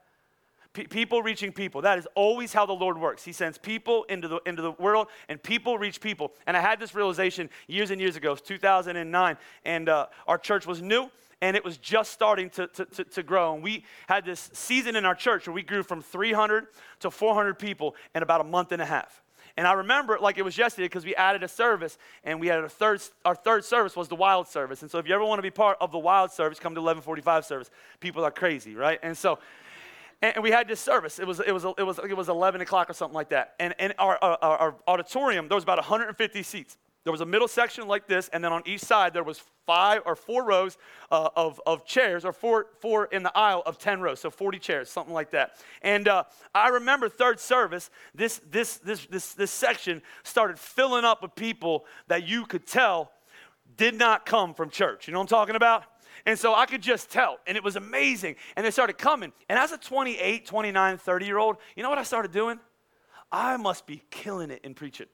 P- 0.73 0.87
people 0.87 1.21
reaching 1.21 1.51
people. 1.51 1.81
That 1.81 1.97
is 1.97 2.07
always 2.15 2.53
how 2.53 2.65
the 2.65 2.73
Lord 2.73 2.97
works. 2.97 3.23
He 3.23 3.31
sends 3.31 3.57
people 3.57 4.03
into 4.03 4.27
the, 4.27 4.39
into 4.45 4.61
the 4.61 4.71
world, 4.71 5.07
and 5.27 5.41
people 5.41 5.77
reach 5.77 5.99
people. 5.99 6.33
And 6.45 6.55
I 6.55 6.61
had 6.61 6.79
this 6.79 6.93
realization 6.93 7.49
years 7.67 7.91
and 7.91 7.99
years 7.99 8.15
ago, 8.15 8.35
2009, 8.35 9.37
and 9.65 9.89
uh, 9.89 10.07
our 10.27 10.37
church 10.37 10.67
was 10.67 10.81
new 10.81 11.09
and 11.41 11.55
it 11.55 11.63
was 11.63 11.77
just 11.77 12.11
starting 12.11 12.49
to, 12.49 12.67
to, 12.67 12.85
to, 12.85 13.03
to, 13.05 13.23
grow. 13.23 13.53
And 13.53 13.63
we 13.63 13.85
had 14.07 14.25
this 14.25 14.49
season 14.53 14.95
in 14.95 15.05
our 15.05 15.15
church 15.15 15.47
where 15.47 15.53
we 15.53 15.61
grew 15.61 15.83
from 15.83 16.01
300 16.01 16.67
to 16.99 17.09
400 17.09 17.57
people 17.57 17.95
in 18.13 18.23
about 18.23 18.41
a 18.41 18.43
month 18.43 18.71
and 18.71 18.81
a 18.81 18.85
half. 18.85 19.21
And 19.57 19.67
I 19.67 19.73
remember 19.73 20.15
it 20.15 20.21
like 20.21 20.37
it 20.37 20.43
was 20.43 20.57
yesterday 20.57 20.85
because 20.85 21.05
we 21.05 21.15
added 21.15 21.43
a 21.43 21.47
service 21.47 21.97
and 22.23 22.39
we 22.39 22.47
had 22.47 22.59
a 22.59 22.69
third, 22.69 23.01
our 23.25 23.35
third 23.35 23.65
service 23.65 23.95
was 23.95 24.07
the 24.07 24.15
wild 24.15 24.47
service. 24.47 24.81
And 24.81 24.91
so 24.91 24.99
if 24.99 25.07
you 25.07 25.13
ever 25.13 25.23
want 25.25 25.39
to 25.39 25.43
be 25.43 25.49
part 25.49 25.77
of 25.81 25.91
the 25.91 25.97
wild 25.97 26.31
service, 26.31 26.59
come 26.59 26.75
to 26.75 26.81
1145 26.81 27.45
service. 27.45 27.69
People 27.99 28.23
are 28.23 28.31
crazy, 28.31 28.75
right? 28.75 28.99
And 29.03 29.17
so, 29.17 29.39
and, 30.21 30.43
we 30.43 30.51
had 30.51 30.67
this 30.67 30.79
service. 30.79 31.19
It 31.19 31.27
was, 31.27 31.39
it 31.39 31.51
was, 31.51 31.65
it 31.65 31.83
was, 31.83 31.99
it 31.99 32.15
was 32.15 32.29
11 32.29 32.61
o'clock 32.61 32.89
or 32.89 32.93
something 32.93 33.15
like 33.15 33.29
that. 33.29 33.55
And, 33.59 33.73
and 33.79 33.93
our, 33.97 34.17
our, 34.21 34.37
our 34.41 34.75
auditorium, 34.87 35.47
there 35.47 35.55
was 35.55 35.63
about 35.63 35.77
150 35.77 36.43
seats. 36.43 36.77
There 37.05 37.11
was 37.11 37.21
a 37.21 37.25
middle 37.25 37.47
section 37.47 37.87
like 37.87 38.07
this, 38.07 38.29
and 38.33 38.43
then 38.43 38.51
on 38.51 38.61
each 38.65 38.81
side 38.81 39.13
there 39.13 39.23
was 39.23 39.41
five 39.65 40.01
or 40.05 40.15
four 40.15 40.43
rows 40.43 40.77
uh, 41.11 41.29
of, 41.35 41.61
of 41.65 41.85
chairs, 41.85 42.25
or 42.25 42.33
four, 42.33 42.67
four 42.81 43.05
in 43.05 43.23
the 43.23 43.35
aisle 43.37 43.63
of 43.65 43.79
10 43.79 44.01
rows, 44.01 44.19
so 44.19 44.29
40 44.29 44.59
chairs, 44.59 44.89
something 44.89 45.13
like 45.13 45.31
that. 45.31 45.55
And 45.81 46.07
uh, 46.07 46.25
I 46.53 46.69
remember 46.69 47.07
third 47.07 47.39
service, 47.39 47.89
this, 48.13 48.41
this, 48.51 48.77
this, 48.77 49.05
this, 49.05 49.33
this 49.33 49.51
section 49.51 50.01
started 50.23 50.59
filling 50.59 51.05
up 51.05 51.21
with 51.21 51.35
people 51.35 51.85
that 52.07 52.27
you 52.27 52.45
could 52.45 52.67
tell 52.67 53.11
did 53.77 53.95
not 53.95 54.25
come 54.25 54.53
from 54.53 54.69
church. 54.69 55.07
You 55.07 55.13
know 55.13 55.19
what 55.19 55.31
I'm 55.31 55.37
talking 55.37 55.55
about? 55.55 55.85
And 56.25 56.37
so 56.37 56.55
I 56.55 56.65
could 56.65 56.81
just 56.81 57.09
tell, 57.09 57.39
and 57.47 57.55
it 57.57 57.63
was 57.63 57.75
amazing. 57.75 58.35
And 58.55 58.65
they 58.65 58.71
started 58.71 58.97
coming. 58.97 59.31
And 59.49 59.57
as 59.59 59.71
a 59.71 59.77
28, 59.77 60.45
29, 60.45 60.97
30 60.97 61.25
year 61.25 61.37
old, 61.37 61.57
you 61.75 61.83
know 61.83 61.89
what 61.89 61.99
I 61.99 62.03
started 62.03 62.31
doing? 62.31 62.59
I 63.31 63.57
must 63.57 63.85
be 63.85 64.01
killing 64.09 64.49
it 64.51 64.61
in 64.63 64.73
preaching 64.73 65.07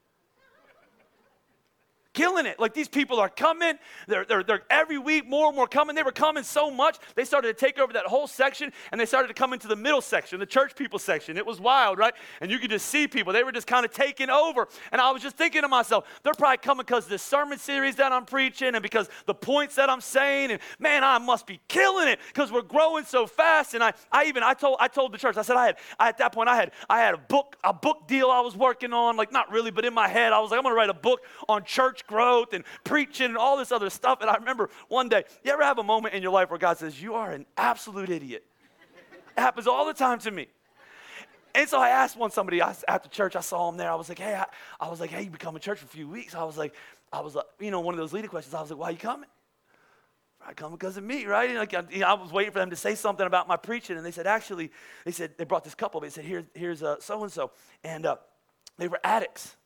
killing 2.16 2.46
it. 2.46 2.58
Like 2.58 2.72
these 2.72 2.88
people 2.88 3.20
are 3.20 3.28
coming. 3.28 3.74
They're, 4.08 4.24
they're, 4.24 4.42
they're 4.42 4.62
every 4.70 4.98
week 4.98 5.28
more 5.28 5.48
and 5.48 5.54
more 5.54 5.68
coming. 5.68 5.94
They 5.94 6.02
were 6.02 6.10
coming 6.10 6.42
so 6.42 6.70
much, 6.70 6.98
they 7.14 7.24
started 7.24 7.48
to 7.48 7.66
take 7.66 7.78
over 7.78 7.92
that 7.92 8.06
whole 8.06 8.26
section 8.26 8.72
and 8.90 9.00
they 9.00 9.06
started 9.06 9.28
to 9.28 9.34
come 9.34 9.52
into 9.52 9.68
the 9.68 9.76
middle 9.76 10.00
section, 10.00 10.40
the 10.40 10.46
church 10.46 10.74
people 10.74 10.98
section. 10.98 11.36
It 11.36 11.46
was 11.46 11.60
wild, 11.60 11.98
right? 11.98 12.14
And 12.40 12.50
you 12.50 12.58
could 12.58 12.70
just 12.70 12.86
see 12.86 13.06
people. 13.06 13.32
They 13.32 13.44
were 13.44 13.52
just 13.52 13.66
kind 13.66 13.84
of 13.84 13.92
taking 13.92 14.30
over. 14.30 14.66
And 14.90 15.00
I 15.00 15.10
was 15.10 15.22
just 15.22 15.36
thinking 15.36 15.62
to 15.62 15.68
myself, 15.68 16.06
they're 16.22 16.32
probably 16.32 16.56
coming 16.56 16.84
because 16.86 17.04
of 17.04 17.10
the 17.10 17.18
sermon 17.18 17.58
series 17.58 17.96
that 17.96 18.12
I'm 18.12 18.24
preaching 18.24 18.74
and 18.74 18.82
because 18.82 19.10
the 19.26 19.34
points 19.34 19.74
that 19.74 19.90
I'm 19.90 20.00
saying. 20.00 20.50
And 20.52 20.60
man, 20.78 21.04
I 21.04 21.18
must 21.18 21.46
be 21.46 21.60
killing 21.68 22.08
it 22.08 22.18
because 22.28 22.50
we're 22.50 22.62
growing 22.62 23.04
so 23.04 23.26
fast. 23.26 23.74
And 23.74 23.84
I, 23.84 23.92
I 24.10 24.24
even 24.24 24.42
I 24.42 24.54
told 24.54 24.78
I 24.80 24.88
told 24.88 25.12
the 25.12 25.18
church, 25.18 25.36
I 25.36 25.42
said 25.42 25.56
I 25.56 25.66
had 25.66 25.76
I, 25.98 26.08
at 26.08 26.18
that 26.18 26.32
point 26.32 26.48
I 26.48 26.56
had 26.56 26.72
I 26.88 27.00
had 27.00 27.12
a 27.12 27.18
book, 27.18 27.56
a 27.62 27.74
book 27.74 28.08
deal 28.08 28.30
I 28.30 28.40
was 28.40 28.56
working 28.56 28.94
on, 28.94 29.16
like 29.16 29.32
not 29.32 29.50
really, 29.50 29.70
but 29.70 29.84
in 29.84 29.92
my 29.92 30.08
head, 30.08 30.32
I 30.32 30.40
was 30.40 30.50
like, 30.50 30.58
I'm 30.58 30.64
gonna 30.64 30.74
write 30.74 30.90
a 30.90 30.94
book 30.94 31.20
on 31.46 31.64
church 31.64 32.05
growth 32.06 32.52
and 32.52 32.64
preaching 32.84 33.26
and 33.26 33.36
all 33.36 33.56
this 33.56 33.72
other 33.72 33.90
stuff. 33.90 34.20
And 34.20 34.30
I 34.30 34.36
remember 34.36 34.70
one 34.88 35.08
day, 35.08 35.24
you 35.44 35.52
ever 35.52 35.62
have 35.62 35.78
a 35.78 35.84
moment 35.84 36.14
in 36.14 36.22
your 36.22 36.32
life 36.32 36.50
where 36.50 36.58
God 36.58 36.78
says, 36.78 37.00
You 37.00 37.14
are 37.14 37.30
an 37.30 37.46
absolute 37.56 38.10
idiot? 38.10 38.44
It 39.36 39.40
happens 39.40 39.66
all 39.66 39.86
the 39.86 39.94
time 39.94 40.18
to 40.20 40.30
me. 40.30 40.48
And 41.54 41.68
so 41.68 41.80
I 41.80 41.88
asked 41.88 42.18
one 42.18 42.30
somebody 42.30 42.60
after 42.60 43.08
church, 43.08 43.34
I 43.34 43.40
saw 43.40 43.70
him 43.70 43.78
there. 43.78 43.90
I 43.90 43.94
was 43.94 44.10
like, 44.10 44.18
hey, 44.18 44.34
I, 44.34 44.44
I 44.78 44.90
was 44.90 45.00
like, 45.00 45.08
hey, 45.08 45.22
you 45.22 45.30
coming 45.30 45.58
to 45.58 45.64
church 45.64 45.78
for 45.78 45.86
a 45.86 45.88
few 45.88 46.06
weeks. 46.06 46.34
I 46.34 46.44
was 46.44 46.58
like, 46.58 46.74
I 47.10 47.20
was 47.20 47.34
like, 47.34 47.46
you 47.58 47.70
know, 47.70 47.80
one 47.80 47.94
of 47.94 47.98
those 47.98 48.12
leading 48.12 48.28
questions. 48.28 48.54
I 48.54 48.60
was 48.60 48.70
like, 48.70 48.78
why 48.78 48.90
you 48.90 48.98
coming? 48.98 49.28
I 50.46 50.52
come 50.52 50.72
because 50.72 50.96
of 50.96 51.04
me, 51.04 51.24
right? 51.24 51.48
And 51.48 51.58
like, 51.58 51.72
you 51.90 52.00
know, 52.00 52.06
I 52.06 52.12
was 52.12 52.30
waiting 52.30 52.52
for 52.52 52.58
them 52.58 52.70
to 52.70 52.76
say 52.76 52.94
something 52.94 53.26
about 53.26 53.48
my 53.48 53.56
preaching, 53.56 53.96
and 53.96 54.04
they 54.04 54.10
said, 54.10 54.26
actually, 54.26 54.70
they 55.04 55.10
said 55.10 55.32
they 55.38 55.44
brought 55.44 55.64
this 55.64 55.74
couple. 55.74 56.00
They 56.00 56.10
said, 56.10 56.24
Here, 56.24 56.44
here's 56.54 56.82
a 56.82 56.98
so 57.00 57.22
and 57.22 57.32
so, 57.32 57.50
and 57.82 58.06
uh, 58.06 58.16
they 58.78 58.86
were 58.86 59.00
addicts, 59.02 59.56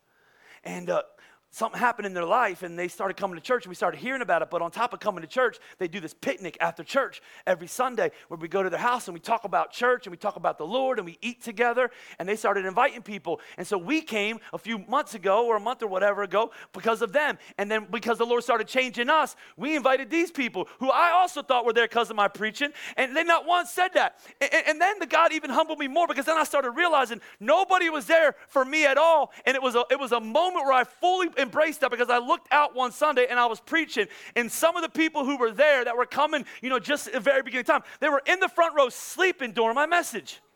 and 0.63 0.89
uh, 0.89 1.03
something 1.51 1.79
happened 1.79 2.05
in 2.05 2.13
their 2.13 2.25
life 2.25 2.63
and 2.63 2.79
they 2.79 2.87
started 2.87 3.17
coming 3.17 3.35
to 3.35 3.41
church 3.41 3.65
and 3.65 3.69
we 3.69 3.75
started 3.75 3.99
hearing 3.99 4.21
about 4.21 4.41
it. 4.41 4.49
But 4.49 4.61
on 4.61 4.71
top 4.71 4.93
of 4.93 5.01
coming 5.01 5.21
to 5.21 5.27
church, 5.27 5.59
they 5.77 5.87
do 5.89 5.99
this 5.99 6.13
picnic 6.13 6.57
after 6.61 6.81
church 6.81 7.21
every 7.45 7.67
Sunday 7.67 8.11
where 8.29 8.37
we 8.37 8.47
go 8.47 8.63
to 8.63 8.69
their 8.69 8.79
house 8.79 9.07
and 9.07 9.13
we 9.13 9.19
talk 9.19 9.43
about 9.43 9.71
church 9.71 10.07
and 10.07 10.11
we 10.11 10.17
talk 10.17 10.37
about 10.37 10.57
the 10.57 10.65
Lord 10.65 10.97
and 10.97 11.05
we 11.05 11.17
eat 11.21 11.43
together. 11.43 11.91
And 12.19 12.27
they 12.27 12.37
started 12.37 12.65
inviting 12.65 13.01
people. 13.01 13.41
And 13.57 13.67
so 13.67 13.77
we 13.77 14.01
came 14.01 14.39
a 14.53 14.57
few 14.57 14.79
months 14.79 15.13
ago 15.13 15.45
or 15.45 15.57
a 15.57 15.59
month 15.59 15.83
or 15.83 15.87
whatever 15.87 16.23
ago 16.23 16.51
because 16.71 17.01
of 17.01 17.11
them. 17.11 17.37
And 17.57 17.69
then 17.69 17.85
because 17.91 18.17
the 18.17 18.25
Lord 18.25 18.43
started 18.43 18.67
changing 18.67 19.09
us, 19.09 19.35
we 19.57 19.75
invited 19.75 20.09
these 20.09 20.31
people 20.31 20.69
who 20.79 20.89
I 20.89 21.11
also 21.11 21.43
thought 21.43 21.65
were 21.65 21.73
there 21.73 21.87
because 21.87 22.09
of 22.09 22.15
my 22.15 22.29
preaching. 22.29 22.69
And 22.95 23.15
they 23.15 23.25
not 23.25 23.45
once 23.45 23.71
said 23.71 23.89
that. 23.95 24.19
And, 24.39 24.51
and 24.67 24.81
then 24.81 24.99
the 24.99 25.05
God 25.05 25.33
even 25.33 25.49
humbled 25.49 25.79
me 25.79 25.89
more 25.89 26.07
because 26.07 26.25
then 26.25 26.37
I 26.37 26.45
started 26.45 26.71
realizing 26.71 27.19
nobody 27.41 27.89
was 27.89 28.05
there 28.05 28.35
for 28.47 28.63
me 28.63 28.85
at 28.85 28.97
all. 28.97 29.33
And 29.45 29.55
it 29.55 29.61
was 29.61 29.75
a, 29.75 29.83
it 29.91 29.99
was 29.99 30.13
a 30.13 30.21
moment 30.21 30.65
where 30.65 30.73
I 30.73 30.85
fully 30.85 31.27
embraced 31.41 31.81
that 31.81 31.91
because 31.91 32.09
I 32.09 32.19
looked 32.19 32.47
out 32.51 32.75
one 32.75 32.91
Sunday 32.91 33.27
and 33.29 33.39
I 33.39 33.45
was 33.45 33.59
preaching, 33.59 34.07
and 34.35 34.51
some 34.51 34.75
of 34.75 34.81
the 34.83 34.89
people 34.89 35.25
who 35.25 35.37
were 35.37 35.51
there 35.51 35.83
that 35.83 35.97
were 35.97 36.05
coming, 36.05 36.45
you 36.61 36.69
know, 36.69 36.79
just 36.79 37.07
at 37.07 37.13
the 37.13 37.19
very 37.19 37.41
beginning 37.41 37.65
time, 37.65 37.83
they 37.99 38.09
were 38.09 38.21
in 38.25 38.39
the 38.39 38.49
front 38.49 38.75
row 38.75 38.89
sleeping 38.89 39.51
during 39.51 39.75
my 39.75 39.85
message. 39.85 40.41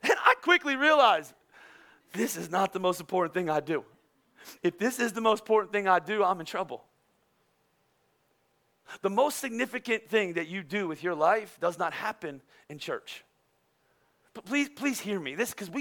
And 0.00 0.14
I 0.24 0.34
quickly 0.42 0.76
realized 0.76 1.34
this 2.12 2.36
is 2.36 2.50
not 2.50 2.72
the 2.72 2.78
most 2.78 3.00
important 3.00 3.34
thing 3.34 3.50
I 3.50 3.58
do. 3.58 3.84
If 4.62 4.78
this 4.78 5.00
is 5.00 5.12
the 5.12 5.20
most 5.20 5.40
important 5.40 5.72
thing 5.72 5.88
I 5.88 5.98
do, 5.98 6.22
I'm 6.22 6.38
in 6.38 6.46
trouble. 6.46 6.84
The 9.02 9.10
most 9.10 9.38
significant 9.38 10.08
thing 10.08 10.34
that 10.34 10.48
you 10.48 10.62
do 10.62 10.88
with 10.88 11.02
your 11.02 11.14
life 11.14 11.58
does 11.60 11.78
not 11.78 11.92
happen 11.92 12.40
in 12.68 12.78
church. 12.78 13.24
But 14.34 14.44
please, 14.44 14.68
please 14.68 15.00
hear 15.00 15.18
me. 15.18 15.34
This 15.34 15.50
because 15.50 15.68
we 15.68 15.76